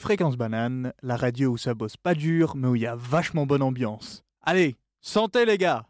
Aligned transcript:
Fréquence 0.00 0.36
Banane, 0.36 0.92
la 1.02 1.16
radio 1.16 1.50
où 1.50 1.56
ça 1.56 1.74
bosse 1.74 1.96
pas 1.96 2.14
dur, 2.14 2.54
mais 2.54 2.68
où 2.68 2.76
il 2.76 2.82
y 2.82 2.86
a 2.86 2.94
vachement 2.94 3.46
bonne 3.46 3.62
ambiance. 3.62 4.24
Allez, 4.42 4.76
santé 5.00 5.44
les 5.44 5.58
gars 5.58 5.86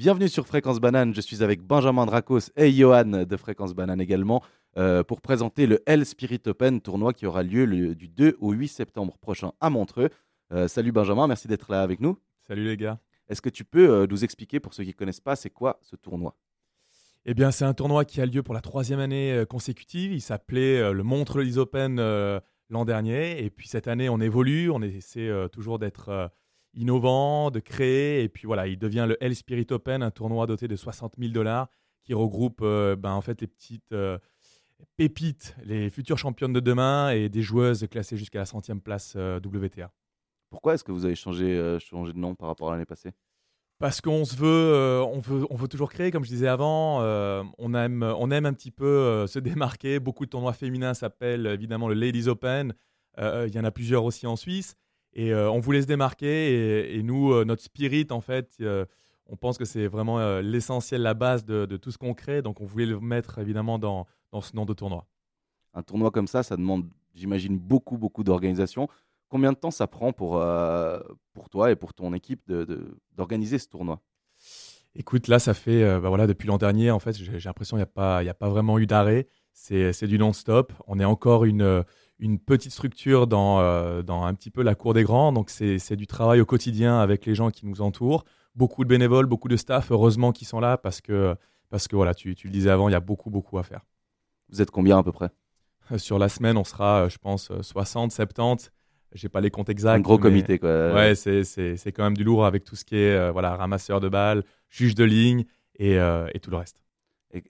Bienvenue 0.00 0.28
sur 0.28 0.48
Fréquence 0.48 0.80
Banane, 0.80 1.14
je 1.14 1.20
suis 1.20 1.44
avec 1.44 1.62
Benjamin 1.62 2.06
Dracos 2.06 2.50
et 2.56 2.72
Johan 2.72 3.04
de 3.24 3.36
Fréquence 3.36 3.72
Banane 3.72 4.00
également 4.00 4.42
euh, 4.76 5.04
pour 5.04 5.20
présenter 5.20 5.68
le 5.68 5.80
L 5.86 6.04
Spirit 6.04 6.40
Open, 6.46 6.80
tournoi 6.80 7.12
qui 7.12 7.24
aura 7.24 7.44
lieu 7.44 7.66
le- 7.66 7.94
du 7.94 8.08
2 8.08 8.36
au 8.40 8.50
8 8.50 8.66
septembre 8.66 9.16
prochain 9.16 9.52
à 9.60 9.70
Montreux. 9.70 10.10
Euh, 10.52 10.66
salut 10.66 10.90
Benjamin, 10.90 11.28
merci 11.28 11.46
d'être 11.46 11.70
là 11.70 11.82
avec 11.82 12.00
nous. 12.00 12.18
Salut 12.48 12.64
les 12.64 12.76
gars. 12.76 12.98
Est-ce 13.28 13.40
que 13.40 13.48
tu 13.48 13.64
peux 13.64 13.88
euh, 13.88 14.06
nous 14.10 14.24
expliquer, 14.24 14.58
pour 14.58 14.74
ceux 14.74 14.82
qui 14.82 14.90
ne 14.90 14.94
connaissent 14.96 15.20
pas, 15.20 15.36
c'est 15.36 15.50
quoi 15.50 15.78
ce 15.82 15.94
tournoi? 15.94 16.34
Eh 17.24 17.34
bien, 17.34 17.52
c'est 17.52 17.64
un 17.64 17.74
tournoi 17.74 18.04
qui 18.04 18.20
a 18.20 18.26
lieu 18.26 18.42
pour 18.42 18.54
la 18.54 18.60
troisième 18.60 18.98
année 19.00 19.44
consécutive. 19.48 20.12
Il 20.12 20.20
s'appelait 20.20 20.92
le 20.92 21.02
Montre 21.04 21.40
Lease 21.40 21.58
Open 21.58 21.98
euh, 22.00 22.38
l'an 22.70 22.84
dernier. 22.84 23.44
Et 23.44 23.50
puis 23.50 23.68
cette 23.68 23.88
année, 23.88 24.08
on 24.08 24.20
évolue. 24.20 24.70
On 24.70 24.82
essaie 24.82 25.28
euh, 25.28 25.48
toujours 25.48 25.78
d'être 25.78 26.08
euh, 26.08 26.28
innovant, 26.74 27.50
de 27.50 27.60
créer. 27.60 28.22
Et 28.22 28.28
puis 28.28 28.46
voilà, 28.46 28.66
il 28.66 28.78
devient 28.78 29.06
le 29.08 29.22
Hell 29.22 29.34
Spirit 29.34 29.66
Open, 29.70 30.02
un 30.02 30.10
tournoi 30.10 30.46
doté 30.46 30.68
de 30.68 30.76
60 30.76 31.14
000 31.18 31.32
dollars 31.32 31.68
qui 32.04 32.14
regroupe 32.14 32.60
euh, 32.62 32.94
ben, 32.96 33.12
en 33.12 33.20
fait 33.20 33.40
les 33.40 33.46
petites 33.46 33.94
pépites, 34.96 35.56
les 35.64 35.90
futures 35.90 36.18
championnes 36.18 36.52
de 36.52 36.60
demain 36.60 37.10
et 37.10 37.28
des 37.28 37.42
joueuses 37.42 37.86
classées 37.90 38.16
jusqu'à 38.16 38.38
la 38.38 38.46
centième 38.46 38.80
place 38.80 39.16
WTA. 39.16 39.90
Pourquoi 40.50 40.74
est-ce 40.74 40.84
que 40.84 40.92
vous 40.92 41.04
avez 41.04 41.16
changé, 41.16 41.78
changé 41.80 42.12
de 42.12 42.18
nom 42.18 42.34
par 42.34 42.48
rapport 42.48 42.68
à 42.68 42.72
l'année 42.72 42.86
passée? 42.86 43.10
Parce 43.78 44.00
qu'on 44.00 44.24
se 44.24 44.34
veut, 44.36 44.46
euh, 44.46 45.04
on 45.04 45.18
veut, 45.18 45.46
on 45.50 45.56
veut 45.56 45.68
toujours 45.68 45.90
créer, 45.90 46.10
comme 46.10 46.24
je 46.24 46.30
disais 46.30 46.48
avant. 46.48 47.02
euh, 47.02 47.44
on 47.58 47.74
aime, 47.74 48.02
on 48.02 48.30
aime 48.30 48.46
un 48.46 48.54
petit 48.54 48.70
peu 48.70 48.86
euh, 48.86 49.26
se 49.26 49.38
démarquer. 49.38 50.00
Beaucoup 50.00 50.24
de 50.24 50.30
tournois 50.30 50.54
féminins 50.54 50.94
s'appellent 50.94 51.46
évidemment 51.46 51.88
le 51.88 51.94
Ladies 51.94 52.28
Open. 52.28 52.72
Il 53.18 53.54
y 53.54 53.58
en 53.58 53.64
a 53.64 53.70
plusieurs 53.70 54.04
aussi 54.04 54.26
en 54.26 54.36
Suisse. 54.36 54.76
Et 55.14 55.34
on 55.34 55.58
voulait 55.58 55.80
se 55.80 55.86
démarquer. 55.86 56.94
Et, 56.94 57.02
nous, 57.02 57.42
notre 57.46 57.62
spirit, 57.62 58.06
en 58.10 58.20
fait, 58.20 58.62
on 59.26 59.36
pense 59.36 59.56
que 59.56 59.64
c'est 59.64 59.86
vraiment 59.86 60.40
l'essentiel, 60.40 61.00
la 61.00 61.14
base 61.14 61.46
de, 61.46 61.64
de 61.64 61.78
tout 61.78 61.90
ce 61.90 61.96
qu'on 61.96 62.12
crée. 62.12 62.42
Donc, 62.42 62.60
on 62.60 62.66
voulait 62.66 62.84
le 62.84 63.00
mettre 63.00 63.38
évidemment 63.38 63.78
dans, 63.78 64.06
dans 64.32 64.42
ce 64.42 64.54
nom 64.54 64.66
de 64.66 64.74
tournoi. 64.74 65.06
Un 65.72 65.82
tournoi 65.82 66.10
comme 66.10 66.26
ça, 66.26 66.42
ça 66.42 66.58
demande, 66.58 66.90
j'imagine, 67.14 67.58
beaucoup, 67.58 67.96
beaucoup 67.96 68.22
d'organisation. 68.22 68.86
Combien 69.28 69.52
de 69.52 69.58
temps 69.58 69.70
ça 69.70 69.86
prend 69.86 70.12
pour, 70.12 70.38
euh, 70.38 71.00
pour 71.32 71.48
toi 71.50 71.70
et 71.70 71.76
pour 71.76 71.94
ton 71.94 72.12
équipe 72.14 72.42
de- 72.46 72.64
de- 72.64 72.98
d'organiser 73.16 73.58
ce 73.58 73.68
tournoi? 73.68 74.00
Écoute, 74.94 75.28
là, 75.28 75.38
ça 75.38 75.52
fait, 75.52 75.82
euh, 75.82 76.00
bah 76.00 76.08
voilà, 76.08 76.26
depuis 76.26 76.46
l'an 76.46 76.56
dernier, 76.56 76.90
en 76.90 76.98
fait, 76.98 77.12
j'ai 77.12 77.38
l'impression 77.38 77.76
qu'il 77.76 77.82
n'y 77.82 77.90
a, 77.90 77.92
pas- 77.92 78.22
y 78.22 78.28
a 78.28 78.34
pas 78.34 78.48
vraiment 78.48 78.78
eu 78.78 78.86
d'arrêt. 78.86 79.28
C'est 79.52 80.06
du 80.06 80.18
non-stop. 80.18 80.72
On 80.86 80.98
est 81.00 81.04
encore 81.04 81.44
une, 81.44 81.84
une 82.18 82.38
petite 82.38 82.72
structure 82.72 83.26
dans, 83.26 83.60
euh, 83.60 84.02
dans 84.02 84.24
un 84.24 84.32
petit 84.34 84.50
peu 84.50 84.62
la 84.62 84.74
cour 84.74 84.94
des 84.94 85.02
grands. 85.02 85.32
Donc, 85.32 85.50
c'est 85.50 85.96
du 85.96 86.06
travail 86.06 86.40
au 86.40 86.46
quotidien 86.46 86.98
avec 86.98 87.26
les 87.26 87.34
gens 87.34 87.50
qui 87.50 87.66
nous 87.66 87.82
entourent. 87.82 88.24
Beaucoup 88.54 88.84
de 88.84 88.88
bénévoles, 88.88 89.26
beaucoup 89.26 89.48
de 89.48 89.56
staff, 89.56 89.90
heureusement, 89.90 90.32
qui 90.32 90.44
sont 90.46 90.60
là 90.60 90.78
parce 90.78 91.00
que, 91.02 91.34
parce 91.68 91.88
que 91.88 91.96
voilà, 91.96 92.14
tu, 92.14 92.34
tu 92.34 92.46
le 92.46 92.52
disais 92.52 92.70
avant, 92.70 92.88
il 92.88 92.92
y 92.92 92.94
a 92.94 93.00
beaucoup, 93.00 93.28
beaucoup 93.28 93.58
à 93.58 93.62
faire. 93.62 93.80
Vous 94.48 94.62
êtes 94.62 94.70
combien 94.70 94.98
à 94.98 95.02
peu 95.02 95.12
près? 95.12 95.30
Sur 95.98 96.18
la 96.18 96.28
semaine, 96.28 96.56
on 96.56 96.64
sera, 96.64 97.08
je 97.08 97.18
pense, 97.18 97.50
euh, 97.50 97.62
60, 97.62 98.12
70. 98.12 98.70
J'ai 99.16 99.28
pas 99.28 99.40
les 99.40 99.50
comptes 99.50 99.68
exacts. 99.68 99.96
Un 99.96 100.00
gros 100.00 100.16
mais- 100.18 100.22
comité, 100.22 100.58
quoi. 100.58 100.92
Ouais, 100.94 101.14
c'est- 101.14 101.44
c'est 101.44 101.76
c'est 101.76 101.90
quand 101.92 102.04
même 102.04 102.16
du 102.16 102.24
lourd 102.24 102.44
avec 102.46 102.64
tout 102.64 102.76
ce 102.76 102.84
qui 102.84 102.96
est 102.96 103.14
euh, 103.16 103.32
voilà, 103.32 103.56
ramasseur 103.56 104.00
de 104.00 104.08
balles, 104.08 104.42
juge 104.68 104.94
de 104.94 105.04
ligne 105.04 105.44
et, 105.78 105.98
euh, 105.98 106.26
et 106.34 106.38
tout 106.40 106.50
le 106.50 106.56
reste. 106.58 106.82
Et, 107.32 107.42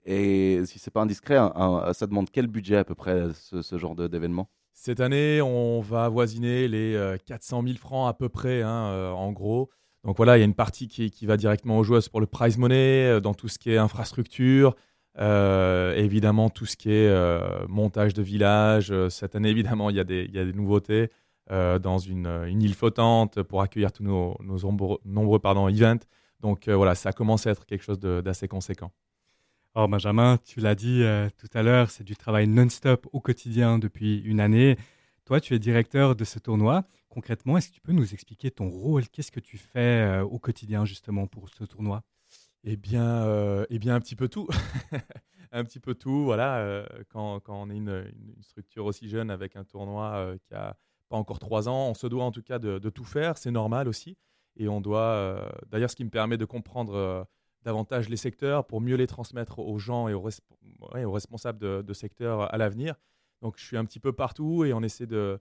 et 0.59 0.65
si 0.65 0.79
c'est 0.79 0.91
pas 0.91 1.01
indiscret, 1.01 1.37
un- 1.37 1.51
un- 1.55 1.93
ça 1.93 2.07
demande 2.07 2.29
quel 2.31 2.47
budget 2.47 2.77
à 2.77 2.83
peu 2.83 2.95
près 2.95 3.27
ce, 3.33 3.61
ce 3.61 3.77
genre 3.77 3.95
d'événement? 3.95 4.49
Cette 4.73 4.99
année, 4.99 5.41
on 5.41 5.81
va 5.81 6.05
avoisiner 6.05 6.67
les 6.67 6.95
euh, 6.95 7.17
400 7.25 7.63
000 7.63 7.77
francs 7.77 8.09
à 8.09 8.13
peu 8.13 8.29
près, 8.29 8.61
hein, 8.61 8.87
euh, 8.91 9.11
en 9.11 9.31
gros. 9.31 9.69
Donc 10.03 10.17
voilà, 10.17 10.37
il 10.37 10.39
y 10.39 10.43
a 10.43 10.45
une 10.45 10.53
partie 10.53 10.87
qui, 10.87 11.09
qui 11.11 11.25
va 11.25 11.35
directement 11.37 11.77
aux 11.79 11.83
joueuses 11.83 12.09
pour 12.09 12.19
le 12.21 12.27
prize 12.27 12.57
money, 12.57 13.05
euh, 13.07 13.19
dans 13.19 13.33
tout 13.33 13.47
ce 13.49 13.57
qui 13.59 13.71
est 13.71 13.77
infrastructure, 13.77 14.75
euh, 15.19 15.95
évidemment 15.95 16.49
tout 16.49 16.65
ce 16.65 16.75
qui 16.77 16.91
est 16.91 17.07
euh, 17.07 17.39
montage 17.67 18.13
de 18.13 18.21
village. 18.21 18.91
Euh, 18.91 19.09
Cette 19.09 19.35
année, 19.35 19.49
évidemment, 19.49 19.89
il 19.89 19.95
y 19.95 19.99
a 19.99 20.03
des, 20.03 20.25
il 20.29 20.35
y 20.35 20.39
a 20.39 20.45
des 20.45 20.53
nouveautés 20.53 21.09
euh, 21.51 21.79
dans 21.79 21.97
une, 21.97 22.27
une 22.47 22.61
île 22.61 22.75
flottante 22.75 23.41
pour 23.43 23.61
accueillir 23.61 23.91
tous 23.91 24.03
nos, 24.03 24.35
nos 24.41 24.59
nombreux, 24.59 24.99
nombreux 25.05 25.39
pardon, 25.39 25.67
events. 25.69 26.05
Donc 26.41 26.67
euh, 26.67 26.75
voilà, 26.75 26.95
ça 26.95 27.13
commence 27.13 27.47
à 27.47 27.51
être 27.51 27.65
quelque 27.65 27.83
chose 27.83 27.99
d'assez 27.99 28.47
conséquent. 28.47 28.91
Alors 29.75 29.87
Benjamin, 29.89 30.37
tu 30.43 30.59
l'as 30.59 30.75
dit 30.75 31.03
euh, 31.03 31.29
tout 31.37 31.49
à 31.53 31.61
l'heure, 31.63 31.91
c'est 31.91 32.03
du 32.03 32.15
travail 32.15 32.47
non-stop 32.47 33.07
au 33.11 33.19
quotidien 33.21 33.77
depuis 33.79 34.19
une 34.19 34.39
année. 34.39 34.75
Toi, 35.25 35.39
tu 35.41 35.53
es 35.53 35.59
directeur 35.59 36.15
de 36.15 36.23
ce 36.23 36.39
tournoi. 36.39 36.85
Concrètement, 37.09 37.57
est-ce 37.57 37.69
que 37.69 37.73
tu 37.75 37.81
peux 37.81 37.91
nous 37.91 38.13
expliquer 38.13 38.49
ton 38.49 38.69
rôle? 38.69 39.07
Qu'est-ce 39.09 39.31
que 39.31 39.39
tu 39.39 39.57
fais 39.57 39.79
euh, 40.07 40.23
au 40.23 40.39
quotidien 40.39 40.85
justement 40.85 41.27
pour 41.27 41.49
ce 41.49 41.63
tournoi? 41.65 42.03
Eh 42.63 42.75
bien, 42.77 43.05
euh, 43.25 43.65
eh 43.69 43.79
bien, 43.79 43.95
un 43.95 43.99
petit 43.99 44.15
peu 44.15 44.27
tout. 44.29 44.47
un 45.51 45.63
petit 45.63 45.79
peu 45.79 45.95
tout, 45.95 46.23
voilà. 46.25 46.57
euh, 46.57 46.85
quand, 47.09 47.39
quand 47.41 47.61
on 47.61 47.69
est 47.69 47.77
une, 47.77 47.89
une- 47.89 48.33
une 48.37 48.43
structure 48.43 48.85
aussi 48.85 49.09
jeune 49.09 49.29
avec 49.29 49.55
un 49.55 49.63
tournoi 49.63 50.13
euh, 50.15 50.37
qui 50.47 50.53
a 50.53 50.75
pas 51.09 51.17
encore 51.17 51.39
trois 51.39 51.69
ans, 51.69 51.89
on 51.89 51.93
se 51.93 52.07
doit 52.07 52.23
en 52.23 52.31
tout 52.31 52.41
cas 52.43 52.59
de, 52.59 52.79
de 52.79 52.89
tout 52.89 53.03
faire. 53.05 53.37
C'est 53.37 53.51
normal 53.51 53.87
aussi. 53.87 54.17
Et 54.57 54.67
on 54.67 54.81
doit, 54.81 55.01
euh, 55.01 55.49
d'ailleurs, 55.67 55.89
ce 55.91 55.95
qui 55.95 56.03
me 56.03 56.09
permet 56.09 56.37
de 56.37 56.45
comprendre 56.45 56.95
euh, 56.95 57.23
davantage 57.63 58.09
les 58.09 58.17
secteurs 58.17 58.65
pour 58.65 58.81
mieux 58.81 58.95
les 58.95 59.07
transmettre 59.07 59.59
aux 59.59 59.77
gens 59.77 60.07
et 60.07 60.13
aux, 60.13 60.21
resp- 60.27 60.41
ouais, 60.93 61.05
aux 61.05 61.11
responsables 61.11 61.59
de, 61.59 61.81
de 61.81 61.93
secteurs 61.93 62.53
à 62.53 62.57
l'avenir. 62.57 62.95
Donc, 63.41 63.55
je 63.57 63.63
suis 63.65 63.77
un 63.77 63.85
petit 63.85 63.99
peu 63.99 64.13
partout 64.13 64.65
et 64.65 64.73
on 64.73 64.81
essaie 64.81 65.05
de, 65.05 65.39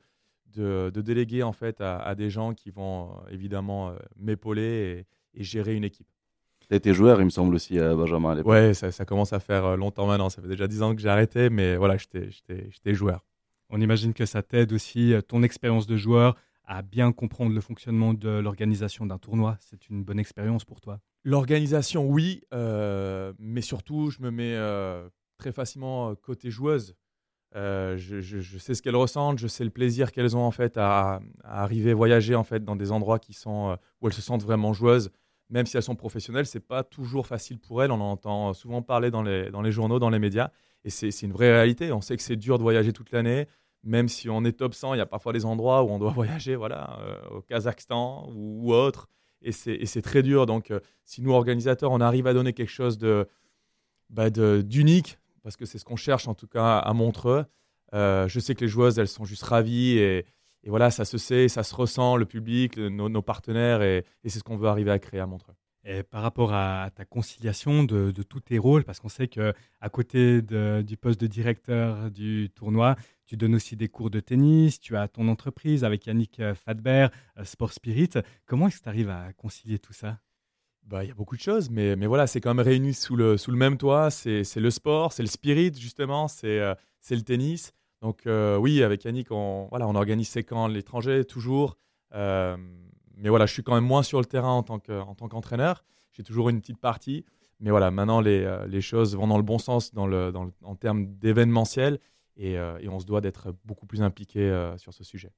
de, 0.55 0.91
de 0.93 1.01
déléguer 1.01 1.43
en 1.43 1.53
fait 1.53 1.81
à, 1.81 1.99
à 1.99 2.15
des 2.15 2.29
gens 2.31 2.53
qui 2.55 2.71
vont 2.71 3.11
euh, 3.11 3.31
évidemment 3.31 3.89
euh, 3.91 3.97
m'épauler 4.17 5.07
et- 5.35 5.41
et 5.41 5.45
gérer 5.45 5.75
une 5.75 5.85
équipe. 5.85 6.09
Tu 6.69 6.75
été 6.75 6.93
joueur, 6.95 7.21
il 7.21 7.25
me 7.27 7.31
semble 7.31 7.55
aussi, 7.55 7.79
euh, 7.79 7.95
Benjamin, 7.95 8.31
à 8.31 8.35
l'époque. 8.35 8.51
Ouais, 8.53 8.75
ça, 8.75 8.91
ça 8.91 9.05
commence 9.05 9.33
à 9.33 9.39
faire 9.41 9.65
euh, 9.65 9.77
longtemps 9.77 10.07
maintenant. 10.07 10.31
Ça 10.31 10.43
fait 10.43 10.49
déjà 10.49 10.67
10 10.67 10.83
ans 10.83 10.95
que 10.95 11.01
j'ai 11.01 11.09
arrêté, 11.09 11.49
mais 11.51 11.77
voilà, 11.77 11.97
j'étais 11.97 12.95
joueur. 12.95 13.25
On 13.71 13.81
imagine 13.81 14.15
que 14.15 14.27
ça 14.27 14.43
t'aide 14.43 14.73
aussi, 14.73 15.13
euh, 15.13 15.21
ton 15.21 15.43
expérience 15.43 15.87
de 15.87 15.97
joueur, 15.97 16.37
à 16.65 16.83
bien 16.83 17.13
comprendre 17.13 17.53
le 17.53 17.61
fonctionnement 17.61 18.15
de 18.15 18.29
l'organisation 18.29 19.07
d'un 19.07 19.19
tournoi. 19.19 19.57
C'est 19.61 19.89
une 19.89 20.05
bonne 20.05 20.19
expérience 20.19 20.65
pour 20.65 20.81
toi. 20.81 21.01
L'organisation, 21.25 22.09
oui, 22.09 22.43
euh, 22.53 23.33
mais 23.39 23.61
surtout, 23.61 24.11
je 24.11 24.21
me 24.21 24.31
mets 24.31 24.55
euh, 24.55 25.09
très 25.39 25.53
facilement 25.53 26.15
côté 26.17 26.51
joueuse. 26.51 26.97
Je, 27.55 28.59
sais 28.59 28.75
ce 28.75 28.83
qu'elles 28.83 28.97
ressentent, 28.97 29.39
je 29.39 29.47
sais 29.47 29.65
le 29.65 29.71
plaisir 29.71 30.13
qu'elles 30.13 30.37
ont 30.37 30.45
en 30.45 30.51
fait 30.51 30.77
à, 30.77 31.21
à 31.43 31.63
arriver 31.63 31.95
voyager 31.95 32.35
en 32.35 32.45
fait 32.45 32.63
dans 32.65 32.77
des 32.77 32.93
endroits 32.93 33.19
qui 33.19 33.33
sont 33.33 33.79
où 34.01 34.09
elles 34.09 34.13
se 34.13 34.21
sentent 34.21 34.43
vraiment 34.43 34.75
joueuses. 34.75 35.11
Même 35.49 35.67
si 35.67 35.77
elles 35.77 35.83
sont 35.83 35.95
professionnelles, 35.95 36.47
c'est 36.47 36.61
pas 36.61 36.83
toujours 36.83 37.27
facile 37.27 37.59
pour 37.59 37.83
elles. 37.83 37.93
On 37.93 38.01
en 38.01 38.13
entend 38.13 38.53
souvent 38.53 38.83
parler 38.83 39.11
dans 39.11 39.23
les, 39.23 39.73
journaux, 39.73 39.99
dans 39.99 40.11
les 40.11 40.19
médias, 40.19 40.51
et 40.85 40.91
c'est 40.91 41.23
une 41.23 41.33
vraie 41.33 41.53
réalité. 41.53 41.93
On 41.93 42.01
sait 42.01 42.17
que 42.17 42.23
c'est 42.23 42.37
dur 42.37 42.59
de 42.59 42.63
voyager 42.63 42.93
toute 42.93 43.13
l'année. 43.13 43.47
Même 43.85 44.09
si 44.09 44.29
on 44.29 44.45
est 44.45 44.53
top 44.53 44.75
100, 44.75 44.95
il 44.95 44.99
y 44.99 45.01
a 45.01 45.07
parfois 45.07 45.33
des 45.33 45.45
endroits 45.45 45.85
où 45.85 45.89
on 45.91 45.99
doit 45.99 46.11
voyager, 46.15 46.57
voilà, 46.57 46.99
euh, 47.01 47.37
au 47.37 47.43
Kazakhstan 47.43 48.29
ou, 48.35 48.73
autre, 48.73 49.09
et 49.43 49.53
c'est 49.53 50.03
très 50.03 50.23
dur. 50.23 50.47
Donc, 50.47 50.71
euh, 50.71 50.81
si 51.05 51.23
nous 51.23 51.33
organisateurs, 51.33 51.93
on 51.93 52.01
arrive 52.01 52.27
à 52.27 52.35
donner 52.35 52.53
quelque 52.53 52.73
chose 52.73 52.99
bah, 54.11 54.31
de- 54.31 54.63
d'unique, 54.63 55.19
parce 55.45 55.57
que 55.57 55.67
c'est 55.67 55.79
ce 55.79 55.85
qu'on 55.85 55.97
cherche 55.97 56.27
en 56.27 56.35
tout 56.35 56.49
cas 56.49 56.79
à 56.79 56.93
Montreux. 56.93 57.45
Euh, 57.95 58.27
je 58.29 58.41
sais 58.41 58.55
que 58.55 58.63
les 58.63 58.69
joueuses, 58.69 58.99
elles 58.99 59.09
sont 59.09 59.25
juste 59.25 59.45
ravies 59.45 59.99
et, 59.99 60.27
et 60.67 60.69
voilà, 60.69 60.91
ça 60.91 61.05
se 61.05 61.17
sait, 61.17 61.49
ça 61.49 61.63
se 61.63 61.75
ressent, 61.75 62.17
le 62.17 62.27
public, 62.27 62.77
le- 62.77 62.89
nos, 62.91 63.09
nos 63.09 63.23
partenaires, 63.23 63.83
et, 63.83 64.05
et 64.25 64.29
c'est 64.29 64.41
ce 64.41 64.45
qu'on 64.45 64.57
veut 64.57 64.69
arriver 64.69 64.91
à 64.91 64.99
créer 64.99 65.21
à 65.21 65.27
Montreux. 65.27 65.55
Et 65.85 66.03
par 66.03 66.23
rapport 66.23 66.53
à 66.53 66.91
ta 66.93 67.05
conciliation 67.05 67.85
de, 67.85 68.11
de 68.11 68.23
tous 68.25 68.41
tes 68.41 68.59
rôles, 68.59 68.83
parce 68.83 68.99
qu'on 68.99 69.09
sait 69.09 69.29
que 69.29 69.55
à 69.81 69.89
côté 69.89 70.43
de- 70.43 70.83
du 70.85 70.97
poste 70.97 71.21
de 71.21 71.29
directeur 71.29 72.11
du 72.11 72.51
tournoi, 72.53 72.97
tu 73.27 73.37
donnes 73.37 73.55
aussi 73.55 73.77
des 73.77 73.89
cours 73.89 74.11
de 74.11 74.19
tennis, 74.19 74.81
tu 74.81 74.97
as 74.97 75.07
ton 75.07 75.29
entreprise 75.29 75.85
avec 75.85 76.05
Yannick 76.07 76.41
euh, 76.41 76.55
Fadber, 76.57 77.07
euh, 77.39 77.45
Sport 77.45 77.73
Spirit. 77.73 78.11
Comment 78.47 78.67
est-ce 78.67 78.79
que 78.79 78.83
tu 78.83 78.89
arrives 78.89 79.11
à 79.11 79.33
concilier 79.35 79.79
tout 79.79 79.93
ça? 79.93 80.19
Bah, 80.83 81.05
il 81.05 81.09
y 81.09 81.11
a 81.13 81.15
beaucoup 81.15 81.37
de 81.37 81.41
choses, 81.41 81.71
mais, 81.71 81.95
mais 81.97 82.07
voilà, 82.07 82.27
c'est 82.27 82.41
quand 82.41 82.55
même 82.55 82.65
réuni 82.65 82.93
sous 82.95 83.15
le, 83.17 83.37
sous 83.37 83.51
le 83.53 83.57
même 83.57 83.77
toit. 83.77 84.11
C'est 84.11 84.43
le 84.57 84.71
sport, 84.71 85.13
c'est 85.13 85.23
le 85.23 85.29
spirit, 85.29 85.73
justement, 85.79 86.27
c'est 86.29 86.59
euh, 86.61 86.75
c'est 87.01 87.15
le 87.17 87.23
tennis. 87.23 87.73
Donc, 88.07 88.25
euh, 88.29 88.57
oui, 88.57 88.85
avec 88.85 89.03
Yannick, 89.03 89.33
on, 89.33 89.67
voilà, 89.71 89.89
on 89.89 89.97
organise 89.97 90.29
ces 90.29 90.45
camps 90.45 90.67
à 90.67 90.69
l'étranger, 90.69 91.25
toujours. 91.25 91.77
Euh, 92.15 92.57
mais 93.17 93.29
voilà, 93.29 93.47
je 93.47 93.53
suis 93.53 93.65
quand 93.65 93.75
même 93.75 93.83
moins 93.85 94.05
sur 94.05 94.21
le 94.21 94.27
terrain 94.27 94.53
en 94.53 94.63
tant 94.63 94.79
que- 94.79 95.01
en 95.01 95.17
tant 95.17 95.27
qu'entraîneur. 95.27 95.83
J'ai 96.13 96.23
toujours 96.23 96.49
une 96.49 96.61
petite 96.61 96.79
partie. 96.79 97.25
Mais 97.59 97.71
voilà, 97.71 97.91
maintenant, 97.91 98.21
les, 98.21 98.45
euh, 98.45 98.65
les 98.69 98.81
choses 98.81 99.17
vont 99.17 99.27
dans 99.27 99.39
le 99.39 99.43
bon 99.43 99.59
sens 99.59 99.93
dans 99.93 100.07
le, 100.07 100.31
dans 100.31 100.45
le- 100.45 100.53
en 100.63 100.77
termes 100.77 101.07
d'événementiel. 101.17 101.99
Et, 102.37 102.57
euh, 102.57 102.79
et 102.81 102.89
on 102.89 103.01
se 103.01 103.07
doit 103.07 103.21
d'être 103.21 103.53
beaucoup 103.65 103.87
plus 103.87 104.03
impliqué 104.03 104.41
sur 104.77 104.95
ce 104.95 105.03
sujet. 105.03 105.33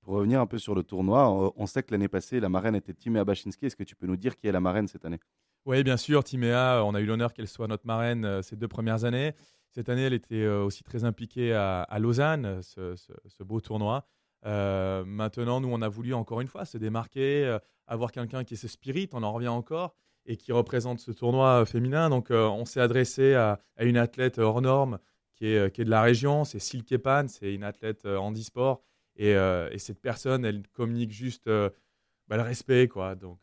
Pour 0.00 0.14
revenir 0.14 0.40
un 0.40 0.46
peu 0.46 0.56
sur 0.56 0.74
le 0.74 0.82
tournoi, 0.82 1.52
on- 1.56 1.66
sait 1.66 1.82
que 1.82 1.90
l'année 1.92 2.08
passée, 2.08 2.40
la 2.40 2.48
marraine 2.48 2.74
était 2.74 2.94
Timea 2.94 3.22
Bachinski. 3.24 3.66
Est-ce 3.66 3.76
que 3.76 3.84
tu 3.84 3.96
peux 3.96 4.06
nous 4.06 4.16
dire 4.16 4.34
qui 4.38 4.46
est 4.46 4.52
la 4.52 4.60
marraine 4.60 4.88
cette 4.88 5.04
année? 5.04 5.20
Oui, 5.66 5.82
bien 5.82 5.98
sûr, 5.98 6.24
Timéa, 6.24 6.82
on 6.86 6.94
a 6.94 7.00
eu 7.02 7.06
l'honneur 7.06 7.34
qu'elle 7.34 7.48
soit 7.48 7.66
notre 7.66 7.86
marraine 7.86 8.42
ces 8.42 8.56
deux 8.56 8.68
premières 8.68 9.04
années. 9.04 9.34
Cette 9.74 9.88
année, 9.88 10.02
elle 10.02 10.12
était 10.12 10.44
euh, 10.44 10.62
aussi 10.62 10.84
très 10.84 11.02
impliquée 11.02 11.52
à, 11.52 11.98
Lausanne, 11.98 12.62
ce, 12.62 13.42
beau 13.42 13.60
tournoi. 13.60 14.06
maintenant, 14.44 15.60
nous, 15.60 15.68
on 15.68 15.82
a 15.82 15.88
voulu 15.88 16.14
encore 16.14 16.40
une 16.40 16.46
fois 16.46 16.64
se 16.64 16.78
démarquer, 16.78 17.58
avoir 17.88 18.12
quelqu'un 18.12 18.44
qui 18.44 18.54
est 18.54 18.56
ce 18.56 18.68
spirit, 18.68 19.08
on 19.12 19.24
en 19.24 19.32
revient 19.32 19.48
encore, 19.48 19.96
et 20.26 20.36
qui 20.36 20.52
représente 20.52 21.00
ce 21.00 21.10
tournoi 21.10 21.66
féminin. 21.66 22.08
Donc, 22.08 22.28
on 22.30 22.64
s'est 22.64 22.80
adressé 22.80 23.34
à, 23.34 23.58
une 23.80 23.96
athlète 23.96 24.38
hors 24.38 24.62
norme 24.62 25.00
qui 25.34 25.46
est, 25.46 25.76
de 25.76 25.90
la 25.90 26.02
région, 26.02 26.44
c'est 26.44 26.60
Silke 26.60 26.96
Pan, 26.98 27.26
c'est 27.26 27.52
une 27.52 27.64
athlète 27.64 28.06
handisport. 28.06 28.80
Et, 29.16 29.30
et, 29.30 29.78
cette 29.78 30.00
personne, 30.00 30.44
elle 30.44 30.62
communique 30.68 31.10
juste 31.10 31.46
bah, 31.46 32.36
le 32.36 32.42
respect, 32.42 32.86
quoi. 32.86 33.16
Donc, 33.16 33.40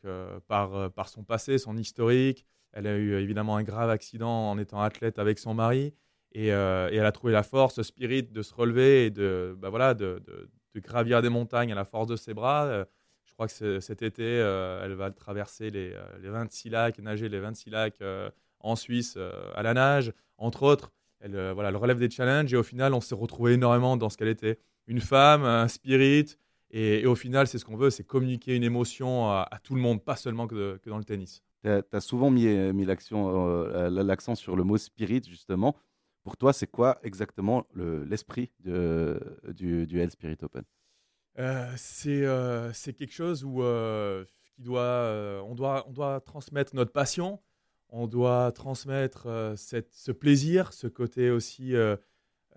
par 0.48 1.10
son 1.10 1.25
passé, 1.25 1.57
son 1.57 1.75
historique. 1.75 2.45
Elle 2.72 2.88
a 2.88 2.95
eu 2.95 3.16
évidemment 3.16 3.57
un 3.57 3.63
grave 3.63 3.89
accident 3.89 4.50
en 4.50 4.57
étant 4.57 4.81
athlète 4.81 5.19
avec 5.19 5.38
son 5.38 5.54
mari. 5.54 5.94
Et, 6.33 6.48
et 6.48 6.50
elle 6.50 7.06
a 7.06 7.12
trouvé 7.12 7.33
la 7.33 7.44
force, 7.44 7.78
le 7.78 7.83
spirit 7.83 8.24
de 8.24 8.42
se 8.42 8.54
relever 8.54 9.06
et 9.06 9.10
de, 9.10 9.56
bah, 9.60 9.69
voilà, 9.69 9.94
de, 9.94 10.22
de, 10.25 10.80
gravir 10.80 11.22
des 11.22 11.30
montagnes 11.30 11.72
à 11.72 11.75
la 11.75 11.83
force 11.83 12.07
de 12.07 12.16
ses 12.16 12.33
bras. 12.33 12.86
Je 13.25 13.33
crois 13.33 13.48
que 13.48 13.80
cet 13.80 14.01
été, 14.01 14.24
elle 14.24 14.94
va 14.94 15.12
traverser 15.12 15.69
les, 15.69 15.94
les, 16.22 16.30
26 16.30 16.69
lacs, 16.69 17.00
nager 17.00 17.28
les 17.28 17.39
26 17.39 17.69
lacs 17.69 18.01
en 18.62 18.75
Suisse 18.78 19.18
à 19.56 19.62
la 19.62 19.74
nage, 19.74 20.13
entre 20.38 20.63
autres. 20.63 20.94
Elle, 21.19 21.51
voilà, 21.51 21.69
elle 21.69 21.75
relève 21.75 22.00
des 22.00 22.10
challenges 22.10 22.54
et 22.54 22.57
au 22.57 22.63
final, 22.63 22.94
on 22.94 23.01
s'est 23.01 23.16
retrouvé 23.16 23.54
énormément 23.54 23.98
dans 23.98 24.10
ce 24.10 24.18
qu'elle 24.18 24.30
était. 24.30 24.57
Une 24.88 25.01
femme, 25.01 25.44
un 25.44 25.68
spirit, 25.68 26.38
et, 26.72 27.06
au 27.06 27.16
final, 27.16 27.48
c'est 27.48 27.57
ce 27.57 27.66
qu'on 27.66 27.75
veut, 27.75 27.89
c'est 27.89 28.06
communiquer 28.06 28.56
une 28.56 28.63
émotion 28.63 29.30
à, 29.30 29.60
tout 29.63 29.75
le 29.75 29.81
monde, 29.81 30.04
pas 30.04 30.16
seulement 30.16 30.48
que, 30.48 30.80
dans 30.86 30.98
le 30.98 31.04
tennis. 31.04 31.44
Tu 31.63 31.69
as, 31.69 32.01
souvent 32.01 32.31
mis, 32.31 32.48
euh, 32.48 32.74
mis 32.74 32.88
euh, 32.88 33.89
l'accent 34.04 34.36
sur 34.36 34.56
le 34.56 34.63
mot 34.63 34.78
spirit, 34.78 35.22
justement. 35.28 35.75
Pour 36.23 36.38
toi, 36.38 36.53
c'est 36.53 36.68
quoi 36.68 37.00
exactement 37.03 37.65
l'esprit 37.75 38.51
du, 38.59 39.88
du 39.88 40.00
Hell 40.00 40.12
Spirit 40.12 40.38
Open? 40.41 40.63
Euh, 41.39 41.71
C'est 41.75 42.94
quelque 42.94 43.13
chose 43.13 43.44
où 43.44 43.63
qui 44.56 44.62
doit, 44.62 45.41
on, 45.45 45.56
doit, 45.56 45.85
on 45.88 45.91
doit 45.91 46.19
transmettre 46.21 46.75
notre 46.75 46.91
passion, 46.91 47.39
on 47.89 48.07
doit 48.07 48.51
transmettre 48.51 49.53
cette, 49.57 49.94
ce 49.94 50.12
plaisir, 50.12 50.73
ce 50.73 50.88
côté 50.88 51.31
aussi 51.31 51.75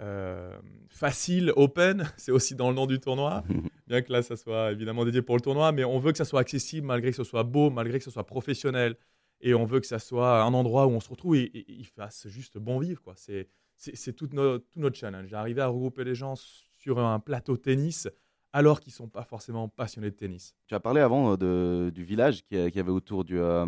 euh, 0.01 0.59
facile, 0.89 1.53
open, 1.55 2.11
c'est 2.17 2.33
aussi 2.33 2.57
dans 2.57 2.69
le 2.69 2.75
nom 2.75 2.87
du 2.87 2.99
tournoi, 2.99 3.45
bien 3.87 4.03
que 4.03 4.13
là 4.13 4.23
ça 4.23 4.37
soit 4.37 4.73
évidemment 4.73 5.05
dédié 5.05 5.23
pour 5.23 5.37
le 5.37 5.41
tournoi, 5.41 5.71
mais 5.71 5.85
on 5.85 6.01
veut 6.01 6.11
que 6.11 6.19
ça 6.19 6.25
soit 6.25 6.41
accessible 6.41 6.87
malgré 6.87 7.11
que 7.11 7.17
ce 7.17 7.23
soit 7.23 7.45
beau, 7.45 7.71
malgré 7.71 7.99
que 7.99 8.05
ce 8.05 8.11
soit 8.11 8.27
professionnel, 8.27 8.97
et 9.41 9.55
on 9.55 9.65
veut 9.65 9.81
que 9.81 9.87
ça 9.87 9.99
soit 9.99 10.43
un 10.43 10.55
endroit 10.55 10.87
où 10.87 10.91
on 10.91 11.01
se 11.01 11.09
retrouve 11.09 11.37
et, 11.37 11.65
il 11.69 11.87
fasse 11.87 12.29
juste 12.29 12.59
bon 12.59 12.79
vivre. 12.79 13.03
Quoi. 13.03 13.15
C'est, 13.17 13.49
c'est, 13.77 14.13
tout, 14.13 14.29
notre, 14.33 14.65
tout 14.71 14.81
notre 14.81 14.97
challenge, 14.97 15.33
arriver 15.33 15.61
à 15.61 15.69
regrouper 15.69 16.05
les 16.05 16.15
gens 16.15 16.35
sur 16.37 16.99
un 16.99 17.19
plateau 17.21 17.57
tennis 17.57 18.09
alors 18.53 18.79
qu'ils 18.81 18.93
ne 18.93 18.97
sont 18.97 19.09
pas 19.09 19.25
forcément 19.25 19.69
passionnés 19.69 20.11
de 20.11 20.17
tennis. 20.17 20.55
Tu 20.69 20.77
as 20.77 20.81
parlé 20.81 21.01
avant 21.01 21.33
euh, 21.33 21.37
de, 21.37 21.91
du 21.91 22.05
village 22.05 22.45
qui 22.45 22.55
y 22.55 22.79
avait 22.79 22.91
autour 22.91 23.25
du, 23.25 23.39
euh, 23.39 23.67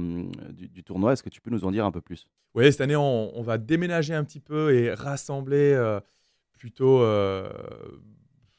du, 0.53 0.85
tournoi. 0.85 1.13
Est-ce 1.13 1.25
que 1.25 1.29
tu 1.29 1.41
peux 1.41 1.51
nous 1.51 1.65
en 1.65 1.73
dire 1.73 1.85
un 1.85 1.91
peu 1.91 2.01
plus? 2.01 2.29
Oui, 2.55 2.71
cette 2.71 2.81
année, 2.81 2.95
on, 2.95 3.43
va 3.43 3.59
déménager 3.59 4.15
un 4.15 4.23
petit 4.23 4.39
peu 4.39 4.73
et 4.75 4.95
rassembler 4.95 5.99
plutôt 6.57 7.03
euh, 7.03 7.49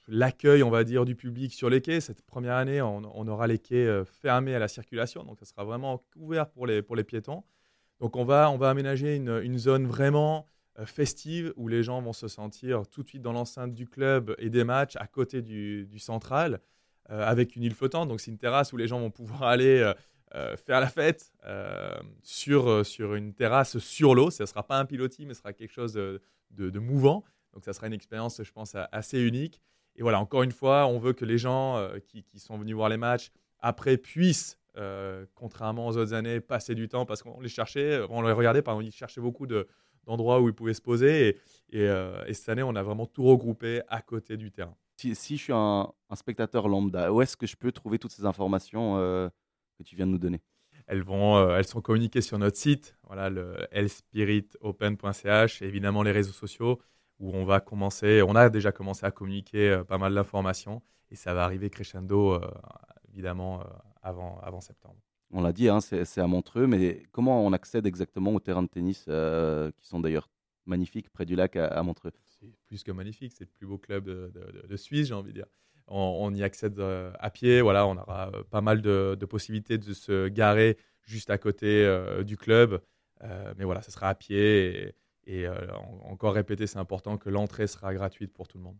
l'accueil, 0.07 0.63
on 0.63 0.69
va 0.69 0.83
dire, 0.83 1.05
du 1.05 1.15
public 1.15 1.53
sur 1.53 1.69
les 1.69 1.81
quais. 1.81 1.99
Cette 1.99 2.21
première 2.21 2.55
année, 2.55 2.81
on, 2.81 3.27
aura 3.27 3.47
les 3.47 3.59
quais 3.59 3.85
euh, 3.85 4.05
fermés 4.05 4.55
à 4.55 4.59
la 4.59 4.67
circulation, 4.67 5.23
donc 5.23 5.39
ça 5.39 5.45
sera 5.45 5.63
vraiment 5.63 6.03
ouvert 6.15 6.49
pour 6.49 6.65
les, 6.65 6.81
pour 6.81 6.95
les 6.95 7.03
piétons. 7.03 7.43
Donc 7.99 8.15
on 8.15 8.23
va, 8.23 8.49
on 8.51 8.57
va 8.57 8.69
aménager 8.69 9.15
une, 9.15 9.57
zone 9.57 9.87
vraiment 9.87 10.45
euh, 10.79 10.85
festive 10.85 11.53
où 11.57 11.67
les 11.67 11.83
gens 11.83 12.01
vont 12.01 12.13
se 12.13 12.27
sentir 12.27 12.87
tout 12.87 13.03
de 13.03 13.07
suite 13.07 13.21
dans 13.21 13.33
l'enceinte 13.33 13.73
du 13.73 13.87
club 13.87 14.35
et 14.37 14.49
des 14.49 14.63
matchs 14.63 14.95
à 14.97 15.07
côté 15.07 15.41
du, 15.41 15.85
du 15.87 15.99
central 15.99 16.59
avec 17.09 17.55
une 17.55 17.63
île 17.63 17.73
flottante. 17.73 18.09
Donc 18.09 18.19
c'est 18.19 18.31
une 18.31 18.37
terrasse 18.37 18.73
où 18.73 18.77
les 18.77 18.85
gens 18.85 18.99
vont 18.99 19.11
pouvoir 19.11 19.43
aller 19.43 19.93
faire 20.57 20.81
la 20.81 20.89
fête 20.89 21.31
sur, 22.21 22.85
sur 22.85 23.15
une 23.15 23.33
terrasse 23.33 23.77
sur 23.77 24.13
l'eau. 24.13 24.29
Ce 24.29 24.43
ne 24.43 24.45
sera 24.45 24.61
pas 24.67 24.77
un 24.77 24.83
pilotis, 24.83 25.25
mais 25.25 25.33
ce 25.33 25.39
sera 25.39 25.53
quelque 25.53 25.71
chose 25.71 25.93
de, 25.93 26.19
de 26.51 26.79
mouvant. 26.79 27.23
Donc 27.53 27.63
ça 27.63 27.71
sera 27.71 27.87
une 27.87 27.93
expérience, 27.93 28.43
je 28.43 28.51
pense, 28.51 28.75
assez 28.91 29.21
unique. 29.21 29.61
Et 29.97 30.03
voilà, 30.03 30.19
encore 30.21 30.43
une 30.43 30.51
fois, 30.51 30.85
on 30.87 30.99
veut 30.99 31.13
que 31.13 31.25
les 31.25 31.37
gens 31.37 31.77
euh, 31.77 31.97
qui, 31.99 32.23
sont 32.37 32.57
venus 32.57 32.75
voir 32.75 32.87
les 32.87 32.97
matchs 32.97 33.31
après 33.59 33.97
puissent, 33.97 34.59
euh, 34.77 35.25
contrairement 35.33 35.87
aux 35.87 35.97
autres 35.97 36.13
années, 36.13 36.39
passer 36.39 36.75
du 36.75 36.87
temps 36.87 37.05
parce 37.05 37.23
qu'on 37.23 37.41
les 37.41 37.49
cherchait, 37.49 37.99
on 38.09 38.21
les 38.21 38.31
regardait, 38.31 38.61
pardon, 38.61 38.81
ils 38.81 38.91
cherchaient 38.91 39.21
beaucoup 39.21 39.47
d'endroits 39.47 40.39
où 40.39 40.47
ils 40.49 40.53
pouvaient 40.53 40.75
se 40.75 40.81
poser. 40.81 41.39
Euh, 41.73 42.23
et, 42.27 42.33
cette 42.35 42.49
année, 42.49 42.61
on 42.61 42.75
a 42.75 42.83
vraiment 42.83 43.07
tout 43.07 43.23
regroupé 43.23 43.81
à 43.87 44.01
côté 44.01 44.37
du 44.37 44.51
terrain. 44.51 44.75
Si, 44.97 45.13
je 45.37 45.43
suis 45.43 45.53
un, 45.53 45.91
spectateur 46.15 46.67
lambda, 46.67 47.11
où 47.11 47.21
est-ce 47.21 47.35
que 47.35 47.47
je 47.47 47.55
peux 47.55 47.71
trouver 47.71 47.97
toutes 47.99 48.11
ces 48.11 48.25
informations 48.25 48.95
que 48.97 49.83
tu 49.83 49.95
viens 49.95 50.07
de 50.07 50.11
nous 50.11 50.17
donner? 50.17 50.41
Elles, 50.87 51.03
vont, 51.03 51.53
elles 51.55 51.67
sont 51.67 51.81
communiquées 51.81 52.21
sur 52.21 52.39
notre 52.39 52.57
site, 52.57 52.97
voilà, 53.03 53.29
le 53.29 53.67
lspiritopen.ch, 53.71 55.61
évidemment 55.61 56.01
les 56.01 56.11
réseaux 56.11 56.31
sociaux 56.31 56.79
où 57.19 57.31
on 57.33 57.45
va 57.45 57.59
commencer, 57.59 58.21
on 58.21 58.35
a 58.35 58.49
déjà 58.49 58.71
commencé 58.71 59.05
à 59.05 59.11
communiquer 59.11 59.69
euh, 59.69 59.83
pas 59.83 59.97
mal 59.97 60.13
d'informations 60.13 60.81
et 61.09 61.15
ça 61.15 61.33
va 61.33 61.43
arriver 61.43 61.69
crescendo 61.69 62.33
euh, 62.33 62.41
évidemment 63.09 63.61
euh, 63.61 63.63
avant, 64.01 64.39
avant 64.41 64.61
septembre. 64.61 64.97
On 65.31 65.41
l'a 65.41 65.51
dit, 65.51 65.67
hein, 65.67 65.81
c'est 65.81 66.21
à 66.21 66.27
Montreux, 66.27 66.67
mais 66.67 67.03
comment 67.11 67.45
on 67.45 67.51
accède 67.51 67.85
exactement 67.85 68.33
aux 68.33 68.39
terrains 68.39 68.63
de 68.63 68.69
tennis 68.69 69.03
qui 69.77 69.87
sont 69.87 69.99
d'ailleurs 69.99 70.29
magnifiques 70.65 71.09
près 71.09 71.25
du 71.25 71.35
lac 71.35 71.57
à, 71.57 71.83
Montreux? 71.83 72.13
C'est 72.39 72.49
plus 72.65 72.81
que 72.81 72.93
magnifique, 72.93 73.33
c'est 73.33 73.43
le 73.43 73.49
plus 73.49 73.67
beau 73.67 73.77
club 73.77 74.05
de, 74.05 74.77
Suisse, 74.77 75.09
j'ai 75.09 75.13
envie 75.13 75.33
de 75.33 75.39
dire. 75.39 75.47
On, 75.87 76.33
y 76.33 76.43
accède 76.43 76.79
à 76.79 77.29
pied, 77.29 77.59
voilà, 77.59 77.87
on 77.87 77.97
aura 77.97 78.31
pas 78.49 78.61
mal 78.61 78.81
de, 78.81 79.17
possibilités 79.29 79.77
de 79.77 79.93
se 79.93 80.29
garer 80.29 80.77
juste 81.01 81.29
à 81.29 81.37
côté 81.37 81.85
du 82.23 82.37
club, 82.37 82.79
mais 83.57 83.65
voilà, 83.65 83.81
ce 83.81 83.91
sera 83.91 84.07
à 84.07 84.15
pied. 84.15 84.87
Et, 84.87 84.95
et 85.27 85.45
euh, 85.45 85.53
encore 86.05 86.33
répéter, 86.33 86.67
c'est 86.67 86.79
important 86.79 87.17
que 87.17 87.29
l'entrée 87.29 87.67
sera 87.67 87.93
gratuite 87.93 88.33
pour 88.33 88.47
tout 88.47 88.57
le 88.57 88.63
monde. 88.63 88.77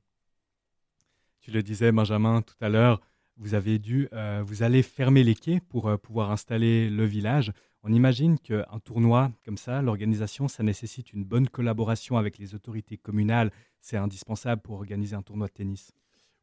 Tu 1.42 1.52
le 1.52 1.62
disais, 1.62 1.92
Benjamin, 1.92 2.42
tout 2.42 2.56
à 2.62 2.70
l'heure, 2.70 3.02
vous 3.36 3.54
avez 3.54 3.80
dû, 3.80 4.08
euh, 4.14 4.42
vous 4.46 4.64
allez 4.64 4.82
fermer 4.82 5.24
les 5.24 5.36
quais 5.36 5.60
pour 5.60 5.90
euh, 5.90 5.98
pouvoir 5.98 6.32
installer 6.32 6.90
le 6.90 7.04
village. 7.04 7.52
On 7.84 7.92
imagine 7.92 8.40
qu'un 8.40 8.80
tournoi 8.84 9.30
comme 9.46 9.58
ça, 9.58 9.82
l'organisation, 9.82 10.48
ça 10.48 10.64
nécessite 10.64 11.12
une 11.12 11.26
bonne 11.26 11.50
collaboration 11.50 12.18
avec 12.18 12.38
les 12.38 12.56
autorités 12.56 12.98
communales. 12.98 13.52
C'est 13.82 13.98
indispensable 13.98 14.62
pour 14.62 14.76
organiser 14.76 15.16
un 15.18 15.22
tournoi 15.22 15.48
de 15.48 15.54
tennis. 15.54 15.92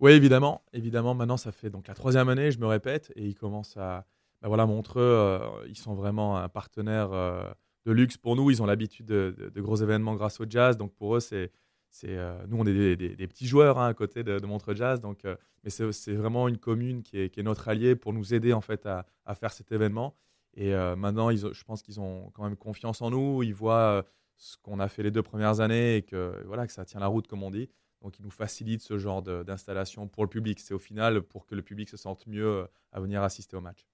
Oui, 0.00 0.12
évidemment. 0.12 0.62
Évidemment, 0.74 1.14
maintenant, 1.14 1.38
ça 1.38 1.50
fait 1.50 1.70
donc 1.70 1.88
la 1.88 1.94
troisième 1.94 2.28
année, 2.28 2.50
je 2.50 2.58
me 2.58 2.66
répète, 2.66 3.10
et 3.16 3.26
ils 3.26 3.34
commencent 3.34 3.76
à, 3.78 4.04
ben 4.42 4.48
voilà, 4.48 4.66
Montreux, 4.66 5.40
ils 5.66 5.76
sont 5.76 5.94
vraiment 5.94 6.36
un 6.36 6.48
partenaire 6.48 7.54
de 7.84 7.92
luxe 7.92 8.16
pour 8.16 8.36
nous. 8.36 8.50
Ils 8.50 8.62
ont 8.62 8.66
l'habitude 8.66 9.06
de, 9.06 9.52
gros 9.56 9.76
événements 9.76 10.14
grâce 10.14 10.40
au 10.40 10.46
jazz. 10.48 10.76
Donc 10.76 10.94
pour 10.94 11.16
eux, 11.16 11.20
c'est, 11.20 11.50
euh, 12.04 12.44
nous, 12.48 12.58
on 12.58 12.66
est 12.66 12.96
des, 12.96 13.28
petits 13.28 13.46
joueurs 13.46 13.78
hein, 13.78 13.86
à 13.86 13.94
côté 13.94 14.24
de, 14.24 14.44
Montreux 14.44 14.74
Jazz. 14.74 15.00
Donc, 15.00 15.24
euh, 15.24 15.36
mais 15.62 15.70
c'est, 15.70 16.14
vraiment 16.14 16.48
une 16.48 16.58
commune 16.58 17.02
qui 17.02 17.18
est, 17.18 17.38
notre 17.38 17.68
allié 17.68 17.94
pour 17.94 18.12
nous 18.12 18.34
aider 18.34 18.52
en 18.52 18.60
fait 18.60 18.86
à, 18.86 19.06
faire 19.34 19.52
cet 19.52 19.72
événement. 19.72 20.16
Et 20.54 20.74
euh, 20.74 20.96
maintenant, 20.96 21.30
je 21.30 21.64
pense 21.64 21.82
qu'ils 21.82 22.00
ont 22.00 22.30
quand 22.34 22.44
même 22.44 22.56
confiance 22.56 23.02
en 23.02 23.10
nous. 23.10 23.42
Ils 23.42 23.54
voient 23.54 24.04
ce 24.36 24.56
qu'on 24.58 24.80
a 24.80 24.88
fait 24.88 25.02
les 25.02 25.10
deux 25.10 25.22
premières 25.22 25.60
années 25.60 25.96
et 25.96 26.02
que, 26.02 26.42
voilà, 26.46 26.66
que 26.66 26.72
ça 26.72 26.84
tient 26.84 27.00
la 27.00 27.06
route, 27.06 27.26
comme 27.26 27.42
on 27.42 27.50
dit. 27.50 27.68
Donc, 28.02 28.18
ils 28.18 28.22
nous 28.22 28.30
facilitent 28.30 28.82
ce 28.82 28.98
genre 28.98 29.22
d'installation 29.22 30.08
pour 30.08 30.24
le 30.24 30.28
public. 30.28 30.60
C'est 30.60 30.74
au 30.74 30.78
final 30.78 31.22
pour 31.22 31.46
que 31.46 31.54
le 31.54 31.62
public 31.62 31.88
se 31.88 31.96
sente 31.96 32.26
mieux 32.26 32.66
à 32.92 33.00
venir 33.00 33.22
assister 33.22 33.56
au 33.56 33.60
match. 33.60 33.86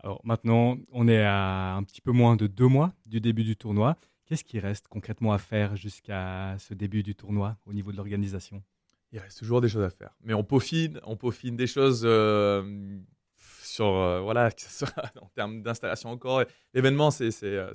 Alors 0.00 0.20
maintenant, 0.24 0.78
on 0.92 1.08
est 1.08 1.22
à 1.22 1.74
un 1.74 1.82
petit 1.82 2.00
peu 2.00 2.12
moins 2.12 2.36
de 2.36 2.46
deux 2.46 2.68
mois 2.68 2.92
du 3.06 3.20
début 3.20 3.44
du 3.44 3.56
tournoi. 3.56 3.96
Qu'est-ce 4.26 4.44
qui 4.44 4.60
reste 4.60 4.88
concrètement 4.88 5.32
à 5.32 5.38
faire 5.38 5.74
jusqu'à 5.74 6.56
ce 6.58 6.74
début 6.74 7.02
du 7.02 7.14
tournoi 7.14 7.56
au 7.66 7.72
niveau 7.72 7.90
de 7.90 7.96
l'organisation? 7.96 8.62
Il 9.10 9.18
reste 9.18 9.38
toujours 9.38 9.60
des 9.60 9.68
choses 9.68 9.84
à 9.84 9.90
faire. 9.90 10.14
Mais 10.22 10.34
on 10.34 10.44
peaufine, 10.44 11.00
on 11.04 11.16
peaufine 11.16 11.56
des 11.56 11.66
choses 11.66 12.02
euh, 12.04 12.98
sur, 13.62 13.86
euh, 13.86 14.20
voilà, 14.20 14.50
en 15.20 15.28
termes 15.28 15.62
d'installation 15.62 16.10
encore. 16.10 16.44
L'événement, 16.74 17.10
c'est 17.10 17.30
euh, 17.42 17.72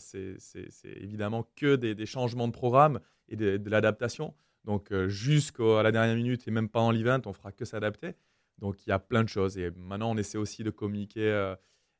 évidemment 0.85 1.49
que 1.55 1.75
des, 1.75 2.05
changements 2.05 2.47
de 2.47 2.53
programme 2.53 2.99
et 3.29 3.35
de, 3.35 3.69
l'adaptation. 3.69 4.35
Donc 4.63 4.93
jusqu'à 5.07 5.83
la 5.83 5.91
dernière 5.91 6.15
minute 6.15 6.47
et 6.47 6.51
même 6.51 6.69
pendant 6.69 6.91
l'event, 6.91 7.19
on 7.25 7.33
fera 7.33 7.51
que 7.51 7.65
s'adapter. 7.65 8.13
Donc 8.59 8.85
il 8.85 8.91
y 8.91 8.93
a 8.93 8.99
plein 8.99 9.23
de 9.23 9.29
choses. 9.29 9.57
Et 9.57 9.71
maintenant, 9.71 10.11
on 10.11 10.17
essaie 10.17 10.37
aussi 10.37 10.63
de 10.63 10.69
communiquer 10.69 11.55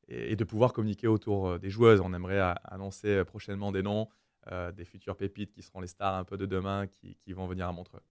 et, 0.08 0.36
de 0.36 0.44
pouvoir 0.44 0.74
communiquer 0.74 1.08
autour 1.08 1.48
euh, 1.48 1.60
des 1.60 1.70
joueuses. 1.70 2.02
On 2.02 2.14
aimerait 2.14 2.40
annoncer 2.64 3.10
euh, 3.10 3.26
prochainement 3.26 3.72
des 3.72 3.84
noms, 3.84 4.08
euh, 4.52 4.72
des 4.72 4.86
futures 4.86 5.16
pépites 5.16 5.52
qui 5.52 5.62
seront 5.62 5.80
les 5.80 5.88
stars 5.88 6.16
un 6.16 6.24
peu 6.24 6.38
de 6.38 6.46
demain, 6.46 6.88
qui, 6.88 7.34
vont 7.34 7.48
venir 7.48 7.68
à 7.68 7.72
Montreux. 7.72 8.02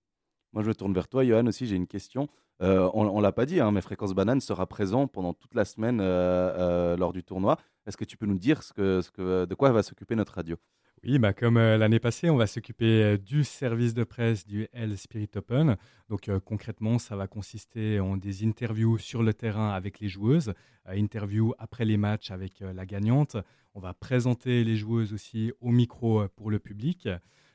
Moi, 0.52 0.62
je 0.62 0.68
me 0.68 0.74
tourne 0.74 0.92
vers 0.92 1.08
toi, 1.08 1.24
Johan, 1.24 1.46
aussi, 1.46 1.66
j'ai 1.66 1.76
une 1.76 1.86
question. 1.86 2.28
on 2.60 3.16
ne 3.16 3.22
l'a 3.22 3.32
pas 3.32 3.46
dit, 3.46 3.60
hein, 3.60 3.72
mais 3.72 3.80
Fréquence 3.80 4.12
Banane 4.12 4.40
sera 4.40 4.66
présent 4.66 5.06
pendant 5.06 5.32
toute 5.32 5.54
la 5.54 5.64
semaine 5.64 5.98
lors 5.98 7.12
du 7.14 7.24
tournoi. 7.24 7.56
Est-ce 7.86 7.96
que 7.96 8.04
tu 8.04 8.18
peux 8.18 8.26
nous 8.26 8.38
dire 8.38 8.60
de 8.76 9.54
quoi 9.54 9.72
va 9.72 9.82
s'occuper 9.82 10.14
notre 10.14 10.34
radio? 10.34 10.56
Oui, 11.04 11.18
bah 11.18 11.32
comme 11.32 11.56
euh, 11.56 11.76
l'année 11.76 11.98
passée, 11.98 12.30
on 12.30 12.36
va 12.36 12.46
s'occuper 12.46 13.02
euh, 13.02 13.18
du 13.18 13.42
service 13.42 13.92
de 13.92 14.04
presse 14.04 14.46
du 14.46 14.68
L 14.72 14.96
Spirit 14.96 15.30
Open. 15.34 15.76
Donc 16.08 16.28
euh, 16.28 16.38
concrètement, 16.38 17.00
ça 17.00 17.16
va 17.16 17.26
consister 17.26 17.98
en 17.98 18.16
des 18.16 18.44
interviews 18.44 18.98
sur 18.98 19.24
le 19.24 19.34
terrain 19.34 19.70
avec 19.72 19.98
les 19.98 20.08
joueuses, 20.08 20.54
interviews 20.86 21.54
après 21.58 21.84
les 21.84 21.96
matchs 21.96 22.30
avec 22.30 22.60
la 22.60 22.86
gagnante. 22.86 23.36
On 23.74 23.80
va 23.80 23.94
présenter 23.94 24.62
les 24.62 24.76
joueuses 24.76 25.12
aussi 25.12 25.52
au 25.60 25.72
micro 25.72 26.28
pour 26.36 26.52
le 26.52 26.60
public. 26.60 27.08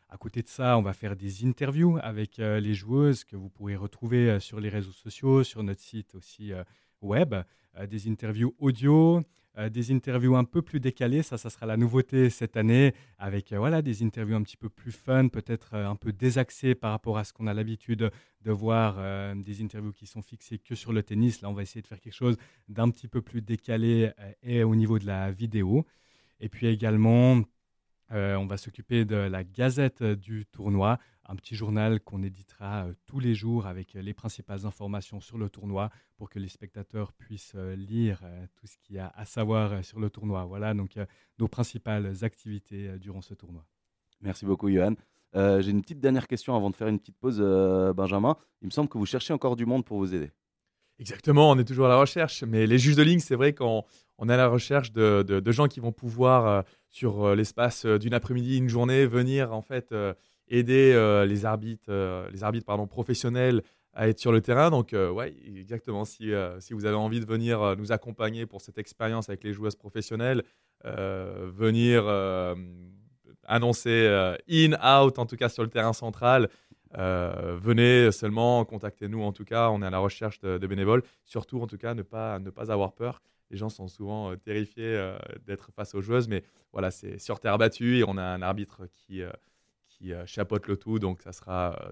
À 0.10 0.18
côté 0.18 0.42
de 0.42 0.50
ça, 0.50 0.77
on 0.77 0.82
va 0.82 0.92
faire 0.92 1.16
des 1.16 1.46
interviews 1.46 2.00
avec 2.01 2.38
les 2.38 2.74
joueuses 2.74 3.24
que 3.24 3.38
vous 3.38 3.50
pourrez 3.50 3.75
retrouver 3.77 4.39
sur 4.39 4.60
les 4.60 4.70
réseaux 4.70 4.92
sociaux, 4.92 5.44
sur 5.44 5.63
notre 5.63 5.82
site 5.82 6.16
aussi 6.16 6.51
web, 7.01 7.36
des 7.89 8.10
interviews 8.10 8.56
audio, 8.60 9.22
euh, 9.58 9.70
des 9.70 9.92
interviews 9.92 10.36
un 10.36 10.44
peu 10.44 10.62
plus 10.62 10.80
décalées. 10.80 11.24
Ça, 11.24 11.38
ça 11.38 11.50
sera 11.50 11.66
la 11.66 11.77
nouveauté 11.77 12.30
cette 12.30 12.58
année, 12.58 12.94
avec 13.18 13.51
euh, 13.51 13.58
voilà, 13.58 13.82
des 13.82 14.04
interviews 14.04 14.36
un 14.36 14.44
petit 14.44 14.58
peu 14.58 14.70
plus 14.70 14.92
fun, 14.92 15.30
peut-être 15.30 15.72
euh, 15.74 15.89
un 15.89 15.96
peu 15.96 16.12
désaxées 16.12 16.75
par 16.75 16.92
rapport 16.92 17.18
à 17.18 17.24
ce 17.24 17.34
qu'on 17.34 17.48
a 17.48 17.56
l'habitude 17.56 18.12
de 18.44 18.51
voir, 18.51 19.36
des 19.36 19.62
interviews 19.62 19.92
qui 19.92 20.08
sont 20.08 20.22
fixées 20.22 20.58
que 20.58 20.74
sur 20.74 20.94
le 20.94 21.04
tennis. 21.04 21.42
Là, 21.42 21.50
on 21.50 21.54
va 21.54 21.63
essayer 21.63 21.82
de 21.82 21.88
faire 21.88 22.00
quelque 22.00 22.13
chose 22.13 22.38
d'un 22.70 22.89
petit 22.89 23.10
peu 23.10 23.22
plus 23.22 23.42
décalé 23.42 24.12
et 24.42 24.63
au 24.63 24.74
niveau 24.74 25.00
de 25.00 25.06
la 25.06 25.32
vidéo. 25.32 25.86
Et 26.39 26.48
puis 26.48 26.68
également, 26.68 27.42
on 28.10 28.46
va 28.46 28.56
s'occuper 28.56 29.04
de 29.04 29.18
la 29.18 29.44
gazette 29.44 30.01
du 30.01 30.46
tournoi 30.46 30.98
un 31.27 31.36
petit 31.36 31.55
journal 31.55 32.00
qu'on 32.00 32.24
éditera 32.24 32.86
euh, 32.86 32.93
tous 33.05 33.19
les 33.19 33.36
jours 33.36 33.67
avec 33.67 33.96
euh, 33.96 34.01
les 34.01 34.13
principales 34.13 34.65
informations 34.65 35.19
sur 35.19 35.38
le 35.38 35.50
tournoi 35.50 35.89
pour 36.17 36.29
que 36.29 36.39
les 36.39 36.48
spectateurs 36.48 37.13
puissent 37.13 37.53
euh, 37.55 37.75
lire 37.75 38.22
tout 38.55 38.67
ce 38.67 38.77
qu'il 38.77 38.96
y 38.96 39.00
a 39.00 39.12
à 39.15 39.25
savoir 39.25 39.84
sur 39.84 40.00
le 40.00 40.10
tournoi. 40.10 40.46
Voilà 40.46 40.74
donc 40.74 40.96
nos 41.38 41.48
principales 41.48 42.13
activités 42.24 42.98
durant 43.00 43.22
ce 43.22 43.34
tournoi. 43.34 43.65
Merci 44.22 44.46
beaucoup, 44.46 44.69
Johan. 44.69 44.96
J'ai 45.34 45.69
une 45.69 45.81
petite 45.81 46.00
dernière 46.00 46.27
question 46.27 46.55
avant 46.55 46.69
de 46.69 46.75
faire 46.75 46.88
une 46.88 47.00
petite 47.00 47.17
pause, 47.17 47.39
Benjamin. 47.96 48.36
Il 48.62 48.65
me 48.65 48.72
semble 48.72 48.89
que 48.89 48.98
vous 48.98 49.05
cherchez 49.05 49.34
encore 49.34 49.55
du 49.55 49.65
monde 49.65 49.86
pour 49.86 50.00
vous 50.00 50.15
aider. 50.15 50.31
Exactement, 51.00 51.51
on 51.51 51.60
est 51.60 51.65
toujours 51.65 51.86
à 51.86 51.89
la 51.89 51.98
recherche. 51.98 52.43
Mais 52.43 52.65
les 52.65 52.79
juges 52.79 52.96
de 52.96 53.03
ligne, 53.03 53.19
c'est 53.19 53.36
vrai 53.36 53.53
qu'on 53.53 53.84
on 54.17 54.29
est 54.29 54.34
à 54.34 54.38
la 54.38 54.48
recherche 54.48 54.91
de, 54.91 55.22
de 55.22 55.51
gens 55.51 55.67
qui 55.67 55.79
vont 55.79 55.91
pouvoir, 55.91 56.63
sur 56.89 57.36
l'espace 57.36 57.86
d'une 57.86 58.15
après-midi, 58.15 58.57
une 58.57 58.69
journée, 58.69 59.05
venir 59.05 59.53
en 59.53 59.62
fait 59.62 59.93
aider 60.50 60.94
euh, 60.94 61.25
les 61.25 61.46
arbitres, 61.46 61.89
euh, 61.89 62.30
les 62.32 62.44
arbitres 62.44 62.66
pardon, 62.66 62.88
professionnels 62.88 63.62
à 63.94 64.08
être 64.08 64.20
sur 64.20 64.32
le 64.32 64.42
terrain. 64.42 64.70
Donc, 64.70 64.94
euh, 64.94 65.10
ouais, 65.10 65.36
exactement. 65.46 66.06
Si, 66.06 66.32
si 66.60 66.74
vous 66.74 66.86
avez 66.86 66.96
envie 66.96 67.20
de 67.20 67.25
venir 67.25 67.75
nous 67.77 67.92
accompagner 67.92 68.46
pour 68.46 68.62
cette 68.62 68.77
expérience 68.77 69.30
avec 69.30 69.44
les 69.44 69.54
joueuses 69.54 69.75
professionnelles, 69.75 70.44
venir 70.84 72.06
annoncer 73.44 74.36
in, 74.48 74.74
out, 74.74 75.18
en 75.18 75.25
tout 75.25 75.36
cas 75.36 75.50
sur 75.50 75.63
le 75.63 75.70
terrain 75.70 75.94
central, 75.94 76.50
venez 76.94 78.12
seulement, 78.12 78.63
contactez-nous 78.66 79.24
en 79.24 79.32
tout 79.32 79.46
cas. 79.46 79.72
On 79.72 79.82
est 79.82 79.88
à 79.88 79.89
la 79.89 79.98
recherche 79.98 80.39
de, 80.42 80.68
bénévoles. 80.68 81.01
Surtout, 81.25 81.60
en 81.60 81.66
tout 81.66 81.80
cas, 81.80 81.96
ne 81.96 82.04
pas, 82.04 82.38
ne 82.38 82.51
pas 82.51 82.72
avoir 82.72 82.94
peur. 82.94 83.24
Les 83.50 83.58
gens 83.58 83.70
sont 83.70 83.88
souvent 83.88 84.36
terrifiés 84.36 85.12
d'être 85.48 85.72
face 85.72 85.96
aux 85.96 86.01
joueuses, 86.01 86.27
mais 86.27 86.44
voilà, 86.72 86.92
c'est 86.92 87.18
sur 87.18 87.39
terre 87.39 87.58
battue 87.58 87.98
et 87.98 88.04
on 88.08 88.18
a 88.18 88.24
un 88.24 88.44
arbitre 88.44 88.88
qui 88.94 89.24
qui 89.98 90.13
euh, 90.13 90.25
chapeaute 90.25 90.68
le 90.68 90.77
tout. 90.77 91.00
Donc, 91.00 91.22
ça 91.22 91.32
sera 91.32 91.75
euh, 91.82 91.92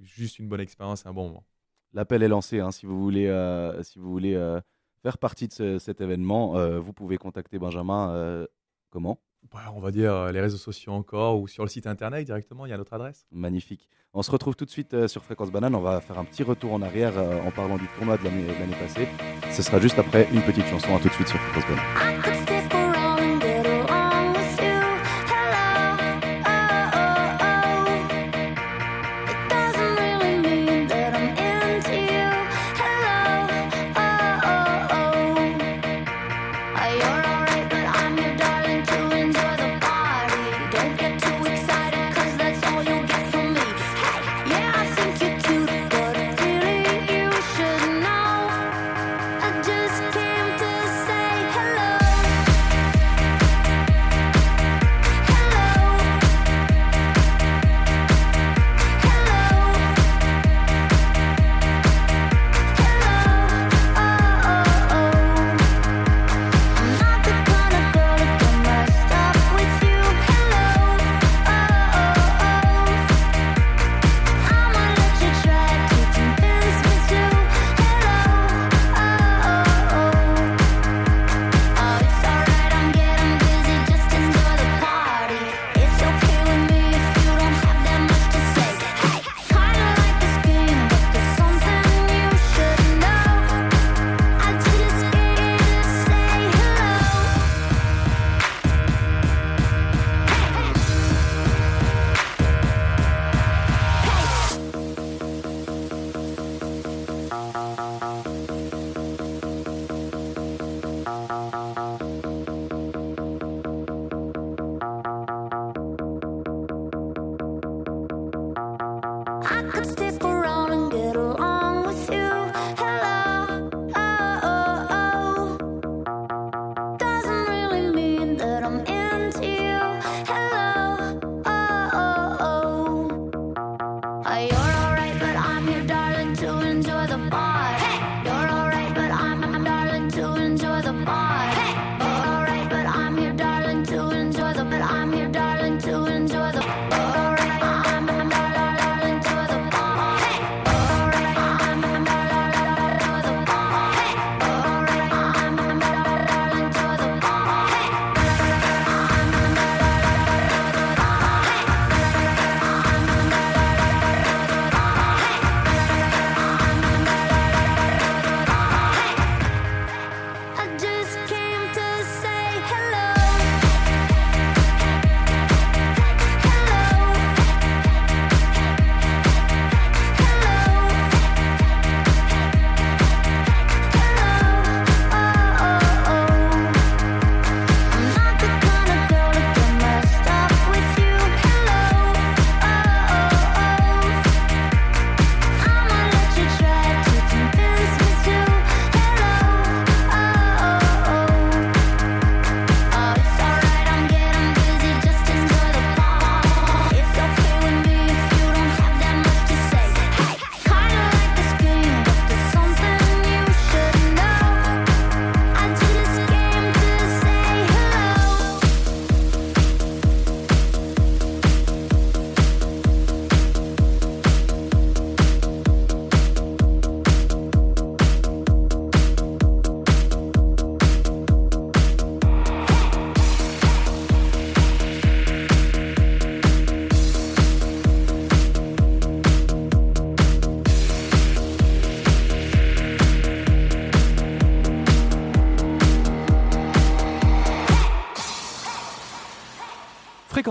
juste 0.00 0.38
une 0.38 0.48
bonne 0.48 0.60
expérience 0.60 1.04
et 1.04 1.08
un 1.08 1.12
bon 1.12 1.28
moment. 1.28 1.44
L'appel 1.92 2.22
est 2.22 2.28
lancé. 2.28 2.60
Hein, 2.60 2.70
si 2.70 2.86
vous 2.86 3.00
voulez, 3.00 3.26
euh, 3.26 3.82
si 3.82 3.98
vous 3.98 4.10
voulez 4.10 4.34
faire 5.02 5.18
partie 5.18 5.48
de 5.48 5.78
cet 5.78 6.00
événement, 6.00 6.54
vous 6.80 6.92
pouvez 6.92 7.18
contacter 7.18 7.58
Benjamin. 7.58 8.46
comment? 8.90 9.20
On 9.74 9.80
va 9.80 9.90
dire 9.92 10.32
les 10.32 10.40
réseaux 10.40 10.56
sociaux 10.56 10.92
encore 10.92 11.38
ou 11.38 11.46
sur 11.46 11.62
le 11.62 11.68
site 11.68 11.86
internet 11.86 12.24
directement. 12.24 12.66
Il 12.66 12.70
y 12.70 12.72
a 12.72 12.78
notre 12.78 12.94
adresse. 12.94 13.26
Magnifique. 13.30 13.88
On 14.12 14.22
se 14.22 14.30
retrouve 14.30 14.56
tout 14.56 14.64
de 14.64 14.70
suite 14.70 15.06
sur 15.06 15.22
Fréquence 15.22 15.52
Banane. 15.52 15.74
On 15.74 15.82
va 15.82 16.00
faire 16.00 16.18
un 16.18 16.24
petit 16.24 16.42
retour 16.42 16.72
en 16.72 16.82
arrière 16.82 17.16
en 17.46 17.50
parlant 17.52 17.76
du 17.76 17.86
tournoi 17.96 18.16
de 18.16 18.24
l'année 18.24 18.76
passée. 18.80 19.06
Ce 19.52 19.62
sera 19.62 19.78
juste 19.78 19.98
après 19.98 20.26
une 20.32 20.42
petite 20.42 20.66
chanson. 20.66 20.96
À 20.96 20.98
tout 20.98 21.08
de 21.08 21.14
suite 21.14 21.28
sur 21.28 21.38
Fréquence 21.38 21.70
Banane. 21.70 22.33
You're 36.94 37.33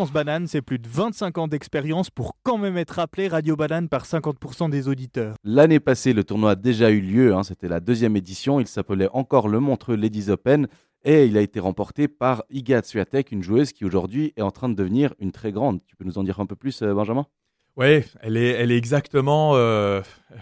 Fréquence 0.03 0.25
Banane, 0.25 0.47
c'est 0.47 0.61
plus 0.61 0.79
de 0.79 0.87
25 0.89 1.37
ans 1.37 1.47
d'expérience 1.47 2.09
pour 2.09 2.35
quand 2.43 2.57
même 2.57 2.75
être 2.75 2.99
appelé 2.99 3.29
Radio 3.29 3.55
Banane 3.55 3.87
par 3.87 4.03
50% 4.03 4.69
des 4.69 4.89
auditeurs. 4.89 5.35
L'année 5.45 5.79
passée, 5.79 6.11
le 6.11 6.25
tournoi 6.25 6.51
a 6.51 6.55
déjà 6.55 6.89
eu 6.89 6.99
lieu, 6.99 7.33
hein, 7.33 7.43
c'était 7.43 7.69
la 7.69 7.79
deuxième 7.79 8.17
édition, 8.17 8.59
il 8.59 8.67
s'appelait 8.67 9.07
encore 9.13 9.47
le 9.47 9.61
Montreux 9.61 9.95
Ladies 9.95 10.29
Open 10.29 10.67
et 11.05 11.25
il 11.25 11.37
a 11.37 11.41
été 11.41 11.61
remporté 11.61 12.09
par 12.09 12.43
Iga 12.49 12.81
Swiatek, 12.83 13.31
une 13.31 13.43
joueuse 13.43 13.71
qui 13.71 13.85
aujourd'hui 13.85 14.33
est 14.35 14.41
en 14.41 14.51
train 14.51 14.67
de 14.67 14.73
devenir 14.73 15.13
une 15.19 15.31
très 15.31 15.53
grande. 15.53 15.79
Tu 15.85 15.95
peux 15.95 16.03
nous 16.03 16.17
en 16.17 16.23
dire 16.23 16.41
un 16.41 16.45
peu 16.45 16.57
plus, 16.57 16.81
euh, 16.81 16.93
Benjamin? 16.93 17.25
Oui, 17.77 18.03
elle 18.19 18.35
est, 18.35 18.49
elle 18.49 18.71
est 18.71 18.77
exactement 18.77 19.55
euh, 19.55 20.01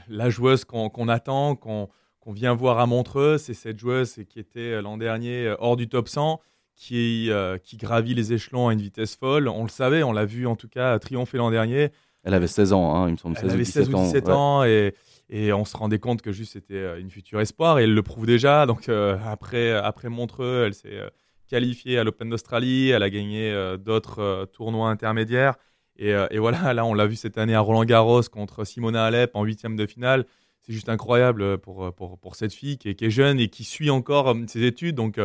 la 0.09 0.31
joueuse 0.31 0.65
qu'on 0.65 1.07
attend, 1.07 1.55
qu'on 1.55 1.87
vient 2.25 2.55
voir 2.55 2.79
à 2.79 2.87
Montreux. 2.87 3.37
C'est 3.37 3.53
cette 3.53 3.77
joueuse 3.77 4.21
qui 4.27 4.39
était 4.39 4.59
euh, 4.59 4.81
l'an 4.81 4.97
dernier 4.97 5.53
hors 5.59 5.75
du 5.75 5.87
top 5.87 6.09
100 6.09 6.39
qui, 6.81 7.29
euh, 7.29 7.59
qui 7.59 7.77
gravit 7.77 8.15
les 8.15 8.33
échelons 8.33 8.69
à 8.69 8.73
une 8.73 8.81
vitesse 8.81 9.15
folle. 9.15 9.47
On 9.47 9.61
le 9.61 9.69
savait, 9.69 10.01
on 10.01 10.11
l'a 10.11 10.25
vu 10.25 10.47
en 10.47 10.55
tout 10.55 10.67
cas 10.67 10.97
triompher 10.97 11.38
l'an 11.38 11.51
dernier. 11.51 11.91
Elle 12.23 12.33
avait 12.33 12.47
16 12.47 12.73
ans, 12.73 12.95
hein, 12.95 13.07
il 13.07 13.11
me 13.11 13.17
semble. 13.17 13.35
16 13.35 13.45
elle 13.45 13.51
avait 13.51 13.65
16 13.65 13.89
ou 13.89 13.97
17 13.97 14.29
ans, 14.29 14.63
et, 14.63 14.95
et, 15.29 15.53
on 15.53 15.63
se 15.63 15.77
rendait 15.77 16.00
compte 16.00 16.23
que 16.23 16.31
juste 16.31 16.53
c'était 16.53 16.73
euh, 16.73 17.00
une 17.00 17.11
future 17.11 17.39
espoir 17.39 17.77
et 17.77 17.83
elle 17.83 17.93
le 17.93 18.01
prouve 18.01 18.25
déjà. 18.25 18.65
Donc 18.65 18.89
euh, 18.89 19.15
après, 19.27 19.71
après 19.73 20.09
Montreux, 20.09 20.63
elle 20.65 20.73
s'est 20.73 21.00
qualifiée 21.47 22.00
à 22.00 22.03
l'Open 22.03 22.31
d'Australie, 22.31 22.89
elle 22.89 23.03
a 23.03 23.11
gagné 23.11 23.53
d'autres 23.77 24.50
tournois 24.51 24.89
intermédiaires. 24.89 25.57
Et, 25.97 26.15
et, 26.31 26.39
voilà, 26.39 26.73
là 26.73 26.83
on 26.83 26.95
l'a 26.95 27.05
vu 27.05 27.15
cette 27.15 27.38
année 27.38 27.53
à 27.53 27.59
Roland 27.59 27.83
Garros 27.85 28.23
contre 28.23 28.63
Simona 28.63 29.05
Alep 29.05 29.35
en 29.35 29.43
huitième 29.43 29.75
de 29.75 29.85
finale. 29.85 30.25
C'est 30.61 30.73
juste 30.73 30.89
incroyable 30.89 31.59
pour, 31.59 31.93
pour, 31.93 32.17
pour, 32.17 32.35
cette 32.35 32.53
fille 32.53 32.77
qui 32.77 32.89
est, 32.89 32.95
qui 32.95 33.05
est, 33.05 33.09
jeune 33.11 33.39
et 33.39 33.50
qui 33.50 33.63
suit 33.63 33.89
encore 33.89 34.35
ses 34.47 34.63
études. 34.63 34.95
Donc 34.95 35.19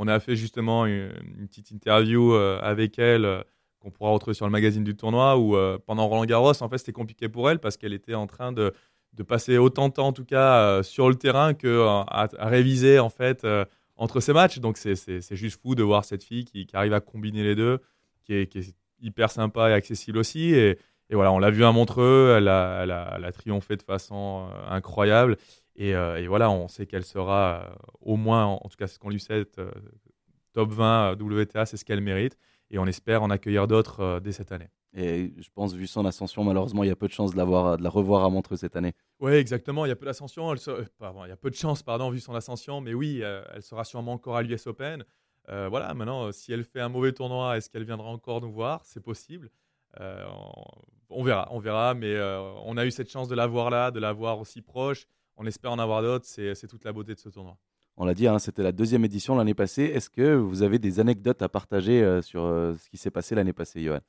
on 0.00 0.08
a 0.08 0.18
fait 0.18 0.34
justement 0.34 0.86
une, 0.86 1.12
petite 1.46 1.70
interview 1.70 2.32
euh, 2.32 2.58
avec 2.62 2.98
elle 2.98 3.26
euh, 3.26 3.42
qu'on 3.80 3.90
pourra 3.90 4.10
retrouver 4.12 4.32
sur 4.32 4.46
le 4.46 4.50
magazine 4.50 4.82
du 4.82 4.96
tournoi 4.96 5.36
où 5.36 5.56
euh, 5.56 5.78
pendant 5.84 6.06
Roland 6.08 6.24
Garros, 6.24 6.62
en 6.62 6.68
fait, 6.70 6.78
c'était 6.78 6.92
compliqué 6.92 7.28
pour 7.28 7.50
elle 7.50 7.58
parce 7.58 7.76
qu'elle 7.76 7.92
était 7.92 8.14
en 8.14 8.26
train 8.26 8.50
de, 8.50 8.72
passer 9.28 9.58
autant 9.58 9.90
de 9.90 9.92
temps, 9.92 10.06
en 10.06 10.12
tout 10.14 10.24
cas, 10.24 10.82
sur 10.82 11.10
le 11.10 11.16
terrain 11.16 11.52
que 11.52 11.84
à, 11.86 12.30
réviser, 12.38 12.98
en 12.98 13.10
fait, 13.10 13.46
entre 13.96 14.20
ses 14.20 14.32
matchs. 14.32 14.58
Donc, 14.58 14.78
c'est 14.78 15.36
juste 15.36 15.60
fou 15.60 15.74
de 15.74 15.82
voir 15.82 16.06
cette 16.06 16.24
fille 16.24 16.46
qui, 16.46 16.66
arrive 16.72 16.94
à 16.94 17.00
combiner 17.00 17.42
les 17.42 17.54
deux, 17.54 17.80
qui 18.24 18.32
est, 18.32 18.74
hyper 19.02 19.30
sympa 19.30 19.68
et 19.68 19.74
accessible 19.74 20.16
aussi. 20.16 20.54
Et, 20.54 20.78
voilà, 21.10 21.30
on 21.32 21.38
l'a 21.38 21.50
vu 21.50 21.62
à 21.62 21.72
Montreux, 21.72 22.34
elle 22.38 22.48
a, 22.48 22.84
elle 22.84 23.24
a, 23.24 23.32
triomphé 23.32 23.76
de 23.76 23.82
façon 23.82 24.48
incroyable. 24.66 25.36
Euh, 25.78 26.16
et, 26.16 26.26
voilà, 26.26 26.50
on 26.50 26.68
sait 26.68 26.86
qu'elle 26.86 27.04
sera 27.04 27.64
euh, 27.64 27.74
au 28.00 28.16
moins, 28.16 28.44
en, 28.46 28.68
tout 28.68 28.76
cas 28.76 28.86
ce 28.86 28.98
qu'on 28.98 29.10
lui 29.10 29.20
sait, 29.20 29.46
euh, 29.58 29.70
top 30.52 30.70
20 30.72 31.12
WTA, 31.12 31.66
c'est 31.66 31.76
ce 31.76 31.84
qu'elle 31.84 32.00
mérite. 32.00 32.36
Et 32.70 32.78
on 32.78 32.86
espère 32.86 33.22
en 33.22 33.30
accueillir 33.30 33.66
d'autres 33.66 34.20
dès 34.22 34.32
cette 34.32 34.52
année. 34.52 34.68
Et 34.94 35.32
je 35.38 35.48
pense, 35.54 35.74
vu 35.74 35.86
son 35.86 36.04
ascension, 36.04 36.44
malheureusement, 36.44 36.84
il 36.84 36.88
y 36.88 36.92
a 36.92 36.96
peu 36.96 37.08
de 37.08 37.12
chances 37.12 37.32
de, 37.32 37.36
de 37.36 37.82
la 37.82 37.90
revoir 37.90 38.24
à 38.24 38.30
Montreux 38.30 38.56
cette 38.56 38.76
année. 38.76 38.92
Oui, 39.18 39.32
exactement. 39.32 39.86
Il 39.86 39.88
y 39.88 39.92
a 39.92 39.96
peu 39.96 40.06
d'ascension. 40.06 40.52
il 40.54 41.28
y 41.28 41.32
a 41.32 41.36
peu 41.36 41.50
de 41.50 41.54
chances, 41.54 41.82
pardon, 41.82 42.10
vu 42.10 42.20
son 42.20 42.34
ascension. 42.34 42.80
Mais 42.80 42.94
oui, 42.94 43.22
elle 43.22 43.62
sera 43.62 43.84
sûrement 43.84 44.12
encore 44.12 44.36
à 44.36 44.42
l'US 44.42 44.66
Open. 44.68 45.04
voilà, 45.48 45.94
maintenant, 45.94 46.30
si 46.30 46.52
elle 46.52 46.64
fait 46.64 46.80
un 46.80 46.88
mauvais 46.88 47.12
tournoi, 47.12 47.56
est-ce 47.56 47.68
qu'elle 47.70 47.84
viendra 47.84 48.08
encore 48.08 48.40
nous 48.40 48.52
voir? 48.52 48.82
C'est 48.84 49.02
possible. 49.02 49.50
on, 49.98 51.24
verra, 51.24 51.48
on 51.50 51.58
verra. 51.58 51.94
Mais 51.94 52.16
on 52.64 52.76
a 52.76 52.86
eu 52.86 52.92
cette 52.92 53.10
chance 53.10 53.26
de 53.26 53.34
la 53.34 53.48
voir 53.48 53.70
là, 53.70 53.90
de 53.90 53.98
la 53.98 54.12
voir 54.12 54.38
aussi 54.38 54.62
proche 54.62 55.06
on 55.36 55.46
espère 55.46 55.72
en 55.72 55.78
avoir 55.78 56.02
d'autres. 56.02 56.26
C'est 56.26 56.66
toute 56.68 56.84
la 56.84 56.92
beauté 56.92 57.14
de 57.14 57.18
ce 57.18 57.28
tournoi. 57.28 57.56
On 57.96 58.06
l'a 58.06 58.14
dit, 58.14 58.26
hein, 58.26 58.38
c'était 58.38 58.62
la 58.62 58.72
deuxième 58.72 59.04
édition 59.04 59.36
l'année 59.36 59.54
passée. 59.54 59.84
Est-ce 59.84 60.08
que 60.08 60.34
vous 60.34 60.62
avez 60.62 60.78
des 60.78 61.00
anecdotes 61.00 61.42
à 61.42 61.48
partager 61.48 62.02
euh, 62.02 62.22
sur 62.22 62.44
euh, 62.44 62.74
ce 62.82 62.88
qui 62.88 62.96
s'est 62.96 63.10
passé 63.10 63.34
l'année 63.34 63.52
passée, 63.52 63.82
Johan? 63.82 64.00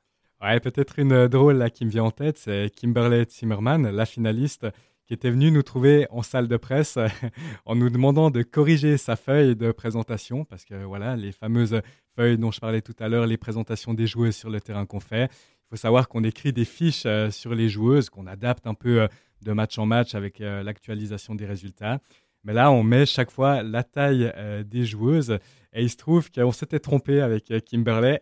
Ouais, 0.41 0.59
peut-être 0.59 0.97
une 0.97 1.11
euh, 1.11 1.27
drôle 1.27 1.57
là 1.57 1.69
qui 1.69 1.83
me 1.83 1.89
vient 1.89 2.05
en 2.05 2.11
tête, 2.11 2.37
c'est 2.37 2.69
Kimberley 2.73 3.25
Zimmerman, 3.29 3.89
la 3.89 4.05
finaliste, 4.05 4.65
qui 5.05 5.13
était 5.13 5.29
venue 5.29 5.51
nous 5.51 5.61
trouver 5.61 6.07
en 6.09 6.21
salle 6.21 6.47
de 6.47 6.55
presse 6.55 6.97
en 7.65 7.75
nous 7.75 7.89
demandant 7.89 8.31
de 8.31 8.43
corriger 8.43 8.97
sa 8.97 9.17
feuille 9.17 9.57
de 9.57 9.73
présentation, 9.73 10.45
parce 10.45 10.63
que 10.63 10.85
voilà, 10.85 11.17
les 11.17 11.33
fameuses 11.33 11.81
feuilles 12.15 12.37
dont 12.37 12.51
je 12.51 12.59
parlais 12.59 12.81
tout 12.81 12.95
à 12.99 13.07
l'heure, 13.07 13.25
les 13.25 13.37
présentations 13.37 13.93
des 13.93 14.07
joueuses 14.07 14.35
sur 14.35 14.49
le 14.49 14.61
terrain 14.61 14.85
qu'on 14.85 14.99
fait. 14.99 15.25
Il 15.25 15.69
faut 15.71 15.75
savoir 15.77 16.07
qu'on 16.07 16.23
écrit 16.23 16.51
des 16.51 16.65
fiches 16.65 17.07
sur 17.29 17.55
les 17.55 17.69
joueuses, 17.69 18.09
qu'on 18.09 18.27
adapte 18.27 18.67
un 18.67 18.73
peu 18.73 19.07
de 19.43 19.51
match 19.51 19.77
en 19.77 19.85
match 19.85 20.15
avec 20.15 20.41
euh, 20.41 20.63
l'actualisation 20.63 21.35
des 21.35 21.45
résultats. 21.45 21.99
Mais 22.43 22.53
là, 22.53 22.71
on 22.71 22.83
met 22.83 23.05
chaque 23.05 23.31
fois 23.31 23.61
la 23.61 23.83
taille 23.83 24.31
euh, 24.35 24.63
des 24.63 24.85
joueuses. 24.85 25.37
Et 25.73 25.83
il 25.83 25.89
se 25.89 25.95
trouve 25.95 26.29
qu'on 26.31 26.51
s'était 26.51 26.79
trompé 26.79 27.21
avec 27.21 27.51
euh, 27.51 27.59
Kimberley. 27.59 28.19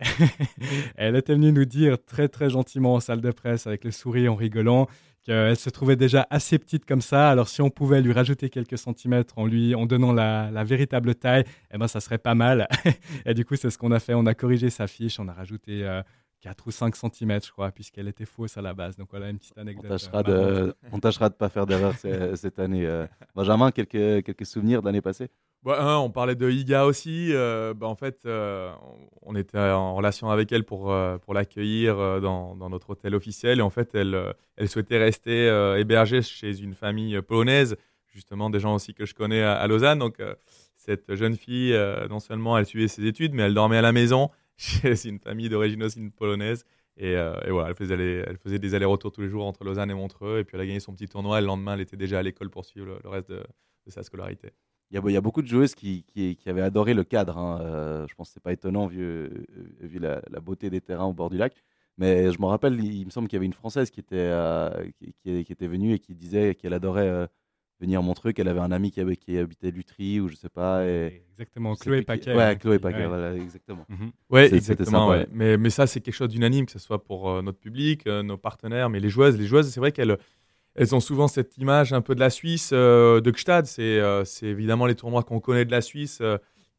Elle 0.95 1.15
était 1.15 1.33
venue 1.33 1.51
nous 1.51 1.65
dire 1.65 1.97
très 2.03 2.27
très 2.27 2.49
gentiment 2.49 2.95
en 2.95 2.99
salle 2.99 3.21
de 3.21 3.31
presse 3.31 3.65
avec 3.65 3.83
le 3.83 3.91
sourire 3.91 4.33
en 4.33 4.35
rigolant 4.35 4.87
qu'elle 5.29 5.57
se 5.57 5.69
trouvait 5.69 5.95
déjà 5.95 6.25
assez 6.31 6.57
petite 6.57 6.85
comme 6.85 7.01
ça. 7.01 7.29
Alors 7.29 7.49
si 7.49 7.61
on 7.61 7.69
pouvait 7.69 8.01
lui 8.01 8.13
rajouter 8.13 8.49
quelques 8.49 8.79
centimètres 8.79 9.37
en 9.37 9.45
lui 9.45 9.75
en 9.75 9.85
donnant 9.85 10.11
la, 10.11 10.63
véritable 10.63 11.13
taille, 11.13 11.43
eh 11.71 11.77
ben 11.77 11.87
ça 11.87 11.99
serait 11.99 12.17
pas 12.17 12.33
mal. 12.33 12.67
et 13.27 13.35
du 13.35 13.45
coup 13.45 13.55
c'est 13.55 13.69
ce 13.69 13.77
qu'on 13.77 13.91
a 13.91 13.99
fait. 13.99 14.15
On 14.15 14.25
a 14.25 14.33
corrigé 14.33 14.71
sa 14.71 14.87
fiche, 14.87 15.19
on 15.19 15.27
a 15.27 15.33
rajouté 15.33 15.87
4 16.41 16.67
ou 16.67 16.71
5 16.71 16.95
cm, 16.95 17.39
je 17.43 17.51
crois, 17.51 17.71
puisqu'elle 17.71 18.07
était 18.07 18.25
fausse 18.25 18.57
à 18.57 18.61
la 18.61 18.73
base. 18.73 18.95
Donc 18.95 19.09
voilà 19.11 19.29
une 19.29 19.37
petite 19.37 19.57
anecdote. 19.57 19.85
On 19.85 19.89
tâchera, 19.89 20.23
euh, 20.27 20.67
de, 20.67 20.75
on 20.91 20.99
tâchera 20.99 21.29
de 21.29 21.33
pas 21.33 21.49
faire 21.49 21.65
d'erreur 21.65 21.93
cette 22.35 22.59
année. 22.59 22.85
Euh. 22.85 23.05
Benjamin, 23.35 23.71
quelques, 23.71 24.23
quelques 24.25 24.45
souvenirs 24.45 24.81
de 24.81 24.85
l'année 24.85 25.01
passée? 25.01 25.29
Bah, 25.63 25.99
On 25.99 26.09
parlait 26.09 26.35
de 26.35 26.49
Iga 26.49 26.85
aussi. 26.85 27.33
Euh, 27.33 27.73
bah, 27.73 27.87
en 27.87 27.95
fait, 27.95 28.25
on 28.25 29.35
était 29.35 29.59
en 29.59 29.95
relation 29.95 30.29
avec 30.29 30.51
elle 30.51 30.63
pour, 30.63 30.93
pour 31.21 31.33
l'accueillir 31.33 32.21
dans, 32.21 32.55
dans, 32.55 32.69
notre 32.69 32.91
hôtel 32.91 33.15
officiel. 33.15 33.59
Et 33.59 33.63
en 33.63 33.69
fait, 33.69 33.93
elle, 33.93 34.33
elle 34.55 34.69
souhaitait 34.69 34.97
rester 34.97 35.47
hébergée 35.77 36.21
chez 36.21 36.61
une 36.61 36.73
famille 36.73 37.21
polonaise, 37.21 37.75
justement 38.13 38.49
des 38.49 38.59
gens 38.59 38.75
aussi 38.75 38.93
que 38.93 39.05
je 39.05 39.13
connais 39.13 39.41
à, 39.41 39.55
à 39.55 39.67
Lausanne. 39.67 39.99
Donc 39.99 40.21
cette 40.77 41.13
jeune 41.15 41.35
fille, 41.35 41.77
non 42.09 42.21
seulement 42.21 42.57
elle 42.57 42.65
suivait 42.65 42.87
ses 42.87 43.05
études, 43.05 43.33
mais 43.33 43.43
elle 43.43 43.53
dormait 43.53 43.77
à 43.77 43.81
la 43.81 43.91
maison 43.91 44.29
chez 44.59 45.07
une 45.07 45.19
famille 45.19 45.49
d'origine 45.49 45.81
aussi 45.83 46.09
polonaise. 46.09 46.65
Et, 46.97 47.15
euh, 47.15 47.33
et, 47.45 47.51
voilà, 47.51 47.69
elle 47.69 47.75
faisait, 47.75 47.95
elle 47.95 48.37
faisait 48.37 48.59
des 48.59 48.75
allers-retours 48.75 49.11
tous 49.13 49.21
les 49.21 49.29
jours 49.29 49.45
entre 49.45 49.63
Lausanne 49.63 49.89
et 49.89 49.93
Montreux. 49.93 50.39
Et 50.39 50.43
puis 50.43 50.55
elle 50.55 50.61
a 50.61 50.65
gagné 50.65 50.81
son 50.81 50.93
petit 50.93 51.07
tournoi. 51.07 51.37
Et 51.37 51.41
le 51.41 51.47
lendemain, 51.47 51.75
elle 51.75 51.81
était 51.81 51.97
déjà 51.97 52.19
à 52.19 52.21
l'école 52.21 52.49
pour 52.49 52.65
suivre 52.65 52.99
le, 53.01 53.09
reste 53.09 53.29
de, 53.29 53.41
sa 53.87 54.03
scolarité. 54.03 54.51
Il 54.91 54.95
y, 55.11 55.17
a, 55.17 55.21
beaucoup 55.21 55.41
de 55.41 55.47
joueuses 55.47 55.75
qui, 55.75 56.03
qui, 56.03 56.35
qui 56.35 56.49
avaient 56.49 56.61
adoré 56.61 56.93
le 56.93 57.03
cadre. 57.03 57.37
Hein. 57.37 57.61
Euh, 57.61 58.07
je 58.07 58.15
pense 58.15 58.29
que 58.29 58.33
ce 58.33 58.39
n'est 58.39 58.41
pas 58.41 58.53
étonnant 58.53 58.87
vu, 58.87 59.29
vu 59.79 59.99
la, 59.99 60.21
beauté 60.41 60.69
des 60.69 60.81
terrains 60.81 61.05
au 61.05 61.13
bord 61.13 61.29
du 61.29 61.37
lac. 61.37 61.63
Mais 61.97 62.31
je 62.31 62.41
me 62.41 62.45
rappelle, 62.45 62.83
il, 62.83 63.05
me 63.05 63.11
semble 63.11 63.27
qu'il 63.27 63.37
y 63.37 63.39
avait 63.39 63.45
une 63.45 63.53
Française 63.53 63.91
qui 63.91 63.99
était, 63.99 64.15
euh, 64.17 64.69
qui, 65.21 65.29
était 65.31 65.67
venue 65.67 65.93
et 65.93 65.99
qui 65.99 66.15
disait 66.15 66.55
qu'elle 66.55 66.73
adorait 66.73 67.29
venir 67.79 68.03
montrer 68.03 68.33
qu'elle 68.33 68.47
avait 68.47 68.59
un 68.59 68.71
ami 68.71 68.91
qui, 68.91 68.99
avait, 68.99 69.15
qui 69.15 69.37
habitait 69.37 69.71
Lutry 69.71 70.19
ou 70.19 70.27
je 70.27 70.35
sais 70.35 70.49
pas. 70.49 70.85
Et... 70.85 71.23
Exactement, 71.31 71.75
Chloé 71.75 72.01
Paquet. 72.01 72.35
Ouais, 72.35 72.57
Chloé 72.57 72.79
Paquet, 72.79 73.07
voilà, 73.07 73.33
exactement. 73.35 73.85
Mhm. 73.87 74.11
Ouais, 74.29 74.53
exactement. 74.53 75.15
Mais, 75.31 75.57
mais 75.57 75.69
ça, 75.69 75.87
c'est 75.87 76.01
quelque 76.01 76.13
chose 76.13 76.29
d'unanime, 76.29 76.65
que 76.65 76.71
ce 76.71 76.79
soit 76.79 77.03
pour 77.03 77.29
euh, 77.29 77.41
notre 77.41 77.59
public, 77.59 78.05
euh, 78.07 78.23
nos 78.23 78.37
partenaires, 78.37 78.89
mais 78.89 78.99
les 78.99 79.09
joueuses. 79.09 79.37
Les 79.37 79.47
joueuses, 79.47 79.69
c'est 79.69 79.79
vrai 79.79 79.91
qu'elles 79.91 80.17
elles 80.75 80.95
ont 80.95 80.99
souvent 80.99 81.27
cette 81.27 81.57
image 81.57 81.93
un 81.93 82.01
peu 82.01 82.15
de 82.15 82.19
la 82.19 82.29
Suisse, 82.29 82.69
euh, 82.73 83.21
de 83.21 83.31
Gstad. 83.31 83.65
C'est 83.65 84.01
c'est 84.25 84.47
évidemment 84.47 84.85
les 84.85 84.95
tournois 84.95 85.23
qu'on 85.23 85.39
connaît 85.39 85.65
de 85.65 85.71
la 85.71 85.81
Suisse. 85.81 86.21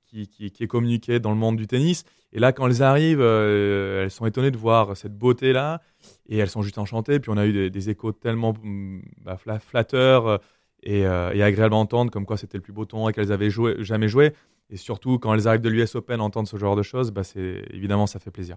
Qui, 0.07 0.27
qui, 0.27 0.51
qui, 0.51 0.65
est 0.65 0.67
communiqué 0.67 1.21
dans 1.21 1.31
le 1.31 1.37
monde 1.37 1.55
du 1.55 1.69
tennis. 1.69 2.03
Et 2.33 2.41
là, 2.41 2.51
quand 2.51 2.67
elles 2.67 2.83
arrivent, 2.83 3.21
elles 3.21 4.11
sont 4.11 4.27
étonnées 4.27 4.51
de 4.51 4.57
voir 4.57 4.97
cette 4.97 5.17
beauté-là. 5.17 5.81
Et 6.29 6.39
elles 6.39 6.51
sont 6.51 6.63
juste 6.63 6.79
enchantées. 6.79 7.21
Puis 7.21 7.31
on 7.31 7.37
a 7.37 7.47
eu 7.47 7.71
des, 7.71 7.91
échos 7.91 8.11
tellement 8.11 8.53
mm, 8.61 9.03
bah, 9.23 9.39
flatteurs 9.61 10.41
et, 10.83 11.07
euh, 11.07 11.33
et 11.33 11.43
agréable 11.43 11.75
entendre, 11.75 12.11
comme 12.11 12.27
quoi 12.27 12.37
c'était 12.37 12.59
le 12.59 12.63
plus 12.63 12.73
beau 12.73 12.85
tournoi 12.85 13.13
qu'elles 13.13 13.33
avaient 13.33 13.51
joué, 13.51 13.77
jamais 13.81 14.09
joué. 14.09 14.33
Et 14.71 14.77
surtout, 14.77 15.19
quand 15.19 15.35
elles 15.35 15.49
arrivent 15.49 15.61
de 15.61 15.69
l'US 15.69 15.95
Open, 15.95 16.21
entendre 16.21 16.49
ce 16.49 16.57
genre 16.57 16.77
de 16.77 16.83
choses, 16.83 17.11
bah, 17.11 17.23
évidemment, 17.35 18.07
ça 18.07 18.19
fait 18.19 18.31
plaisir. 18.31 18.57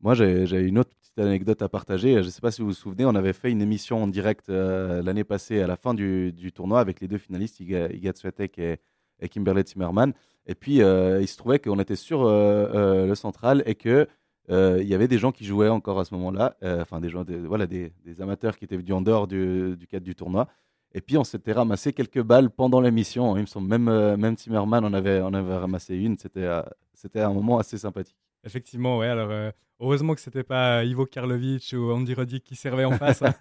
Moi, 0.00 0.14
j'ai, 0.14 0.60
une 0.60 0.78
autre 0.78 0.90
petite 1.00 1.18
anecdote 1.18 1.62
à 1.62 1.68
partager. 1.68 2.12
Je 2.14 2.26
ne 2.26 2.30
sais 2.30 2.40
pas 2.40 2.50
si 2.50 2.60
vous 2.60 2.68
vous 2.68 2.74
souvenez, 2.74 3.04
on 3.04 3.14
avait 3.14 3.32
fait 3.32 3.50
une 3.50 3.62
émission 3.62 4.02
en 4.02 4.06
direct 4.06 4.50
euh, 4.50 5.02
l'année 5.02 5.24
passée 5.24 5.60
à 5.62 5.66
la 5.66 5.76
fin 5.76 5.94
du, 5.94 6.32
du, 6.32 6.52
tournoi 6.52 6.80
avec 6.80 7.00
les 7.00 7.08
deux 7.08 7.18
finalistes, 7.18 7.58
Iga, 7.60 7.88
Iga 7.90 8.12
Swiatek 8.14 8.58
et, 8.58 8.76
et, 9.20 9.28
Kimberly 9.28 9.62
Zimmerman. 9.66 10.12
Et 10.46 10.54
puis, 10.54 10.82
euh, 10.82 11.22
il 11.22 11.28
se 11.28 11.36
trouvait 11.36 11.58
qu'on 11.58 11.80
était 11.80 11.96
sur 11.96 12.24
le 12.24 13.14
central 13.14 13.62
et 13.66 13.74
que 13.74 14.06
il 14.50 14.86
y 14.86 14.94
avait 14.94 15.08
des 15.08 15.16
gens 15.18 15.32
qui 15.32 15.46
jouaient 15.46 15.70
encore 15.70 15.98
à 15.98 16.04
ce 16.04 16.14
moment-là, 16.14 16.56
enfin 16.62 17.00
des 17.00 17.08
gens, 17.08 17.24
voilà, 17.46 17.66
des, 17.66 17.92
des, 18.04 18.20
amateurs 18.20 18.58
qui 18.58 18.66
étaient 18.66 18.76
venus 18.76 18.92
en 18.94 19.00
dehors 19.00 19.26
du, 19.26 19.74
du 19.76 19.86
cadre 19.86 20.04
du 20.04 20.14
tournoi. 20.14 20.48
Et 20.94 21.00
puis 21.00 21.18
on 21.18 21.24
s'était 21.24 21.52
ramassé 21.52 21.92
quelques 21.92 22.22
balles 22.22 22.50
pendant. 22.50 22.82
Il 22.84 22.92
me 22.92 23.46
semble 23.46 23.68
même, 23.68 23.88
euh, 23.88 24.16
même 24.16 24.36
Timmerman 24.36 24.84
en 24.84 24.92
avait, 24.94 25.20
on 25.22 25.34
avait 25.34 25.56
ramassé 25.56 25.96
une. 25.96 26.16
C'était, 26.16 26.44
euh, 26.44 26.62
c'était 26.94 27.20
un 27.20 27.32
moment 27.32 27.58
assez 27.58 27.78
sympathique. 27.78 28.16
Effectivement, 28.44 28.98
ouais. 28.98 29.08
Alors, 29.08 29.30
euh, 29.30 29.50
heureusement 29.80 30.14
que 30.14 30.20
c'était 30.20 30.44
pas 30.44 30.84
Ivo 30.84 31.06
Karlovic 31.06 31.74
ou 31.76 31.90
Andy 31.90 32.14
Roddick 32.14 32.44
qui 32.44 32.54
servaient 32.56 32.84
en 32.84 32.92
face. 32.92 33.22
hein. 33.22 33.32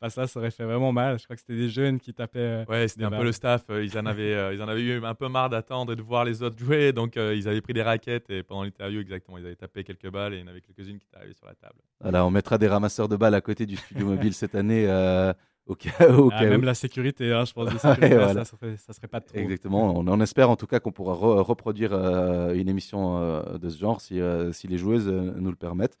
Pas 0.00 0.08
ça, 0.10 0.26
ça 0.26 0.40
aurait 0.40 0.50
fait 0.50 0.64
vraiment 0.64 0.90
mal. 0.90 1.18
Je 1.18 1.24
crois 1.24 1.36
que 1.36 1.40
c'était 1.40 1.54
des 1.56 1.68
jeunes 1.68 2.00
qui 2.00 2.14
tapaient. 2.14 2.38
euh, 2.40 2.64
Ouais, 2.66 2.88
c'était 2.88 3.04
un 3.04 3.10
peu 3.10 3.22
le 3.24 3.32
staff. 3.32 3.64
euh, 3.70 3.84
Ils 3.84 3.96
en 3.98 4.06
avaient, 4.06 4.32
euh, 4.34 4.54
ils 4.54 4.62
en 4.62 4.68
avaient 4.68 4.80
eu 4.82 5.04
un 5.04 5.14
peu 5.14 5.28
marre 5.28 5.50
d'attendre 5.50 5.92
et 5.92 5.96
de 5.96 6.02
voir 6.02 6.24
les 6.24 6.42
autres 6.42 6.58
jouer. 6.58 6.92
Donc, 6.92 7.16
euh, 7.16 7.34
ils 7.36 7.46
avaient 7.46 7.60
pris 7.60 7.74
des 7.74 7.82
raquettes 7.82 8.28
et 8.30 8.42
pendant 8.42 8.64
l'interview, 8.64 9.00
exactement, 9.00 9.38
ils 9.38 9.44
avaient 9.46 9.54
tapé 9.54 9.84
quelques 9.84 10.10
balles 10.10 10.32
et 10.34 10.38
il 10.38 10.40
y 10.40 10.44
en 10.44 10.48
avait 10.48 10.62
quelques-unes 10.62 10.98
qui 10.98 11.06
étaient 11.06 11.18
arrivées 11.18 11.34
sur 11.34 11.46
la 11.46 11.54
table. 11.54 11.78
Voilà, 12.00 12.26
on 12.26 12.30
mettra 12.30 12.58
des 12.58 12.66
ramasseurs 12.68 13.08
de 13.08 13.16
balles 13.16 13.34
à 13.34 13.40
côté 13.40 13.66
du 13.66 13.76
studio 13.76 14.06
mobile 14.06 14.32
cette 14.34 14.54
année 14.56 14.86
euh, 14.88 15.32
au 15.66 15.74
cas, 15.74 15.90
au 16.16 16.30
Ah, 16.32 16.40
cas 16.40 16.46
où. 16.46 16.50
même 16.50 16.64
la 16.64 16.74
sécurité, 16.74 17.32
hein, 17.32 17.44
je 17.44 17.52
pense. 17.52 17.68
que 17.70 17.76
voilà. 18.14 18.34
ça, 18.34 18.44
serait, 18.44 18.76
ça 18.76 18.92
serait 18.92 19.08
pas 19.08 19.20
trop. 19.20 19.38
Exactement. 19.38 19.96
On, 19.98 20.06
on 20.08 20.20
espère 20.20 20.50
en 20.50 20.56
tout 20.56 20.66
cas 20.66 20.80
qu'on 20.80 20.92
pourra 20.92 21.14
re- 21.14 21.40
reproduire 21.42 21.92
euh, 21.92 22.52
une 22.54 22.68
émission 22.68 23.18
euh, 23.18 23.58
de 23.58 23.68
ce 23.68 23.78
genre 23.78 24.00
si, 24.00 24.20
euh, 24.20 24.52
si 24.52 24.66
les 24.68 24.78
joueuses 24.78 25.08
nous 25.08 25.50
le 25.50 25.56
permettent. 25.56 25.98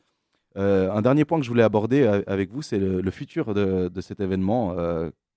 Un 0.54 1.00
dernier 1.00 1.24
point 1.24 1.38
que 1.38 1.44
je 1.44 1.48
voulais 1.48 1.62
aborder 1.62 2.04
avec 2.26 2.50
vous, 2.50 2.60
c'est 2.60 2.78
le, 2.78 3.00
le 3.00 3.10
futur 3.10 3.54
de, 3.54 3.88
de 3.88 4.00
cet 4.02 4.20
événement. 4.20 4.76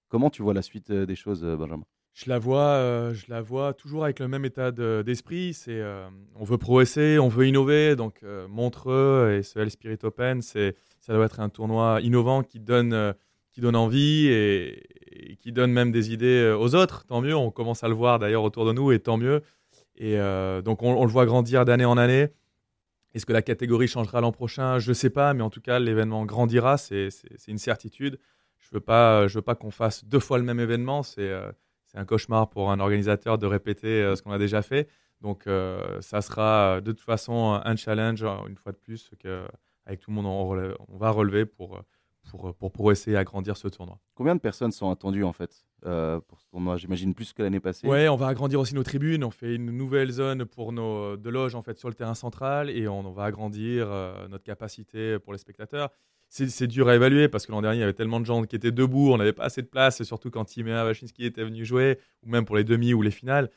Comment 0.10 0.30
tu 0.30 0.42
vois 0.42 0.54
la 0.54 0.62
suite 0.62 0.92
des 0.92 1.16
choses, 1.16 1.42
Benjamin? 1.44 1.84
Je 2.14 2.30
la 2.30 2.38
vois, 2.38 3.14
je 3.14 3.26
la 3.30 3.42
vois 3.42 3.74
toujours 3.74 4.04
avec 4.04 4.20
le 4.20 4.28
même 4.28 4.44
état 4.46 4.72
de- 4.72 5.04
d'esprit. 5.06 5.54
c'est, 5.54 5.82
on 6.36 6.44
veut 6.44 6.58
progresser, 6.58 7.18
on 7.18 7.30
veut 7.30 7.48
innover. 7.48 7.96
Donc 7.96 8.24
Montreux 8.50 9.36
et 9.38 9.44
ce 9.44 9.58
Hell 9.60 9.72
Spirit 9.72 10.00
Open, 10.04 10.42
c'est, 10.42 10.76
ça 11.00 11.14
doit 11.14 11.26
être 11.26 11.40
un 11.40 11.48
tournoi 11.50 12.02
innovant 12.02 12.44
qui 12.44 12.60
donne, 12.60 13.14
qui 13.56 13.62
donne 13.62 13.78
envie 13.78 14.28
et, 14.28 15.38
qui 15.40 15.54
donne 15.54 15.72
même 15.72 15.92
des 15.92 16.12
idées 16.12 16.42
euh, 16.44 16.58
aux 16.58 16.76
autres. 16.76 17.06
Tant 17.06 17.22
mieux. 17.22 17.36
On 17.36 17.52
commence 17.52 17.84
à 17.84 17.88
le 17.88 17.94
voir 17.94 18.20
d'ailleurs 18.20 18.44
autour 18.44 18.66
de 18.66 18.74
nous 18.74 18.92
et 18.92 19.00
tant 19.00 19.18
mieux. 19.18 19.42
Et 19.96 20.20
euh, 20.20 20.62
donc 20.62 20.84
on, 20.84 21.06
le 21.06 21.10
voit 21.10 21.26
grandir 21.26 21.64
d'année 21.64 21.86
en 21.86 21.98
année. 21.98 22.28
Est-ce 23.14 23.26
que 23.26 23.32
la 23.32 23.42
catégorie 23.42 23.88
changera 23.88 24.20
l'an 24.20 24.34
prochain? 24.34 24.78
Je 24.78 24.90
ne 24.90 24.94
sais 24.94 25.10
pas, 25.10 25.34
mais 25.34 25.42
en 25.42 25.50
tout 25.50 25.62
cas 25.62 25.80
l'événement 25.80 26.26
grandira, 26.26 26.78
c'est, 26.78 27.08
une 27.48 27.58
certitude. 27.58 28.20
Je 28.60 28.68
veux 28.74 28.82
pas, 28.82 29.26
pas 29.46 29.56
qu'on 29.56 29.72
fasse 29.72 30.04
deux 30.04 30.20
fois 30.20 30.38
le 30.38 30.44
même 30.44 30.60
événement. 30.60 31.02
C'est 31.02 31.30
euh, 31.30 31.50
un 31.94 32.04
cauchemar 32.04 32.50
pour 32.50 32.72
un 32.72 32.82
organisateur 32.82 33.38
de 33.38 33.46
répéter 33.46 34.14
ce 34.18 34.22
qu'on 34.22 34.32
a 34.32 34.38
déjà 34.38 34.62
fait. 34.62 34.90
Donc, 35.22 35.48
ça 36.02 36.22
sera 36.22 36.82
de 36.82 36.92
toute 36.92 37.06
façon 37.06 37.58
un 37.64 37.76
challenge, 37.78 38.22
une 38.50 38.58
fois 38.58 38.74
de 38.74 38.78
plus, 38.78 39.10
que, 39.18 39.46
avec 39.86 40.02
tout 40.02 40.12
le 40.12 40.16
monde, 40.16 40.26
on 40.26 40.98
va 40.98 41.10
relever 41.10 41.46
pour, 41.46 41.82
euh, 42.26 42.30
pour, 42.30 42.56
pour 42.56 42.72
progresser 42.72 43.12
et 43.12 43.18
agrandir 43.18 43.58
ce 43.58 43.68
tournoi. 43.68 44.00
Combien 44.16 44.36
de 44.36 44.40
personnes 44.40 44.72
sont 44.72 44.90
attendues 44.90 45.24
en 45.24 45.34
fait 45.34 45.66
euh, 45.86 46.20
pour 46.28 46.40
ce 46.40 46.48
tournoi? 46.48 46.78
J'imagine 46.78 47.14
plus 47.14 47.34
que 47.34 47.44
l'année 47.44 47.60
passée. 47.60 47.88
Ouais, 47.88 48.08
on 48.10 48.16
va 48.16 48.28
agrandir 48.28 48.60
aussi 48.60 48.76
nos 48.76 48.84
tribunes. 48.84 49.24
On 49.24 49.32
fait 49.32 49.56
une 49.56 49.72
nouvelle 49.72 50.12
zone 50.12 50.46
pour 50.46 50.72
nos 50.72 51.18
de 51.18 51.30
loges 51.30 51.56
en 51.56 51.62
fait 51.62 51.78
sur 51.78 51.90
le 51.90 51.96
terrain 51.96 52.16
central 52.16 52.70
et 52.70 52.88
on, 52.88 53.00
on 53.00 53.12
va 53.12 53.26
agrandir 53.26 53.88
euh, 53.90 54.28
notre 54.28 54.44
capacité 54.44 55.20
pour 55.20 55.34
les 55.34 55.40
spectateurs. 55.40 55.90
C'est 56.28 56.68
dur 56.68 56.90
à 56.90 56.96
évaluer 56.96 57.30
parce 57.30 57.46
que 57.46 57.52
l'an 57.52 57.62
dernier 57.62 57.78
il 57.78 57.82
y 57.82 57.84
avait 57.84 57.94
tellement 57.94 58.20
de 58.20 58.26
gens 58.26 58.44
qui 58.44 58.56
étaient 58.56 58.72
debout, 58.72 59.12
on 59.14 59.18
n'avait 59.18 59.32
pas 59.32 59.46
assez 59.46 59.62
de 59.62 59.68
place, 59.68 60.02
surtout 60.04 60.32
quand 60.32 60.44
Timea 60.44 60.84
Wachinski 60.84 61.24
était 61.24 61.44
venu 61.44 61.64
jouer 61.64 62.00
ou 62.26 62.30
même 62.30 62.46
pour 62.46 62.58
les 62.58 62.64
demi 62.64 62.94
ou 62.94 63.02
les 63.02 63.12
finales. 63.12 63.50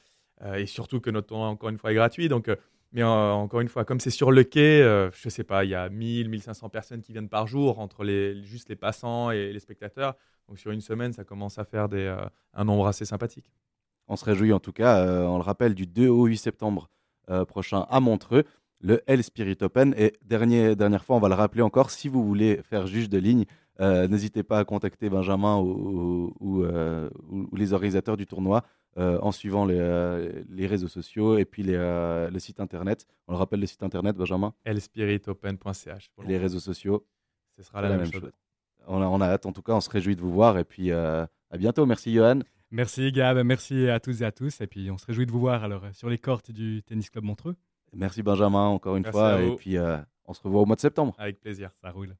Euh, 0.42 0.54
et 0.54 0.66
surtout 0.66 1.00
que 1.00 1.10
notre 1.10 1.26
tournoi 1.26 1.48
encore 1.48 1.68
une 1.68 1.78
fois 1.78 1.90
est 1.90 1.96
gratuit. 1.96 2.28
Donc, 2.28 2.46
euh, 2.46 2.54
mais 2.92 3.02
euh, 3.02 3.32
encore 3.32 3.60
une 3.60 3.68
fois, 3.68 3.84
comme 3.84 4.00
c'est 4.00 4.10
sur 4.10 4.30
le 4.30 4.44
quai, 4.44 4.82
euh, 4.82 5.10
je 5.12 5.28
sais 5.28 5.44
pas, 5.44 5.64
il 5.64 5.70
y 5.70 5.74
a 5.74 5.88
1000, 5.90 6.30
1500 6.30 6.70
personnes 6.70 7.02
qui 7.02 7.12
viennent 7.12 7.28
par 7.28 7.46
jour 7.46 7.80
entre 7.80 8.02
les 8.02 8.42
juste 8.44 8.70
les 8.70 8.76
passants 8.76 9.30
et 9.30 9.52
les 9.52 9.60
spectateurs. 9.60 10.14
Donc 10.48 10.58
sur 10.58 10.70
une 10.70 10.80
semaine, 10.80 11.12
ça 11.12 11.24
commence 11.24 11.58
à 11.58 11.64
faire 11.64 11.88
euh, 11.92 12.16
un 12.54 12.64
nombre 12.64 12.86
assez 12.86 13.04
sympathique. 13.04 13.52
On 14.06 14.16
se 14.16 14.24
réjouit 14.24 14.54
en 14.54 14.60
tout 14.60 14.72
cas, 14.72 15.04
euh, 15.04 15.26
on 15.26 15.36
le 15.36 15.42
rappelle, 15.42 15.74
du 15.74 15.86
2 15.86 16.08
au 16.08 16.26
8 16.26 16.38
septembre 16.38 16.88
prochain 17.46 17.84
à 17.90 18.00
Montreux, 18.00 18.44
le 18.80 19.02
Hell 19.06 19.22
Spirit 19.22 19.58
Open. 19.60 19.94
Et 19.98 20.14
dernier, 20.24 20.74
dernière 20.74 21.04
fois, 21.04 21.16
on 21.16 21.20
va 21.20 21.28
le 21.28 21.34
rappeler 21.34 21.60
encore, 21.60 21.90
si 21.90 22.08
vous 22.08 22.24
voulez 22.24 22.62
faire 22.62 22.86
juge 22.86 23.10
de 23.10 23.18
ligne, 23.18 23.44
n'hésitez 23.78 24.42
pas 24.42 24.58
à 24.60 24.64
contacter 24.64 25.10
Benjamin 25.10 25.58
ou 25.58 26.64
les 27.54 27.72
organisateurs 27.74 28.16
du 28.16 28.26
tournoi 28.26 28.64
euh, 28.96 29.18
en 29.20 29.32
suivant 29.32 29.64
les, 29.64 29.78
euh, 29.78 30.42
les 30.48 30.66
réseaux 30.66 30.88
sociaux 30.88 31.38
et 31.38 31.44
puis 31.44 31.62
les, 31.62 31.74
euh, 31.76 32.30
le 32.30 32.38
site 32.38 32.60
internet. 32.60 33.06
On 33.26 33.32
le 33.32 33.38
rappelle, 33.38 33.60
le 33.60 33.66
site 33.66 33.82
internet, 33.82 34.16
Benjamin, 34.16 34.54
lspiritopen.ch. 34.64 36.10
les 36.26 36.38
réseaux 36.38 36.60
sociaux. 36.60 37.06
Ce 37.56 37.62
sera 37.62 37.82
la, 37.82 37.96
même, 37.96 38.10
chose. 38.10 38.30
On 38.86 39.02
a, 39.02 39.06
on 39.06 39.20
a 39.20 39.26
hâte, 39.26 39.46
en 39.46 39.52
tout 39.52 39.62
cas, 39.62 39.72
on 39.72 39.80
se 39.80 39.90
réjouit 39.90 40.16
de 40.16 40.20
vous 40.20 40.32
voir. 40.32 40.58
Et 40.58 40.64
puis 40.64 40.90
euh, 40.90 41.26
à 41.50 41.58
bientôt. 41.58 41.86
Merci, 41.86 42.12
Johan. 42.12 42.40
Merci 42.70 43.12
Gab, 43.12 43.38
merci 43.38 43.88
à 43.88 43.98
toutes 43.98 44.20
et 44.20 44.24
à 44.24 44.32
tous. 44.32 44.60
Et 44.60 44.66
puis 44.66 44.90
on 44.90 44.98
se 44.98 45.06
réjouit 45.06 45.26
de 45.26 45.30
vous 45.32 45.40
voir 45.40 45.64
alors 45.64 45.84
sur 45.92 46.10
les 46.10 46.18
cortes 46.18 46.50
du 46.50 46.82
Tennis 46.82 47.08
Club 47.08 47.24
Montreux. 47.24 47.56
Merci, 47.94 48.22
Benjamin, 48.22 48.66
encore 48.66 48.96
une 48.96 49.04
Merci 49.04 49.18
fois. 49.18 49.40
Et 49.40 49.56
puis 49.56 49.78
euh, 49.78 49.98
on 50.26 50.34
se 50.34 50.42
revoit 50.42 50.62
au 50.62 50.66
mois 50.66 50.76
de 50.76 50.80
septembre. 50.80 51.14
Avec 51.18 51.40
plaisir. 51.40 51.70
Ça 51.82 51.90
roule. 51.90 52.14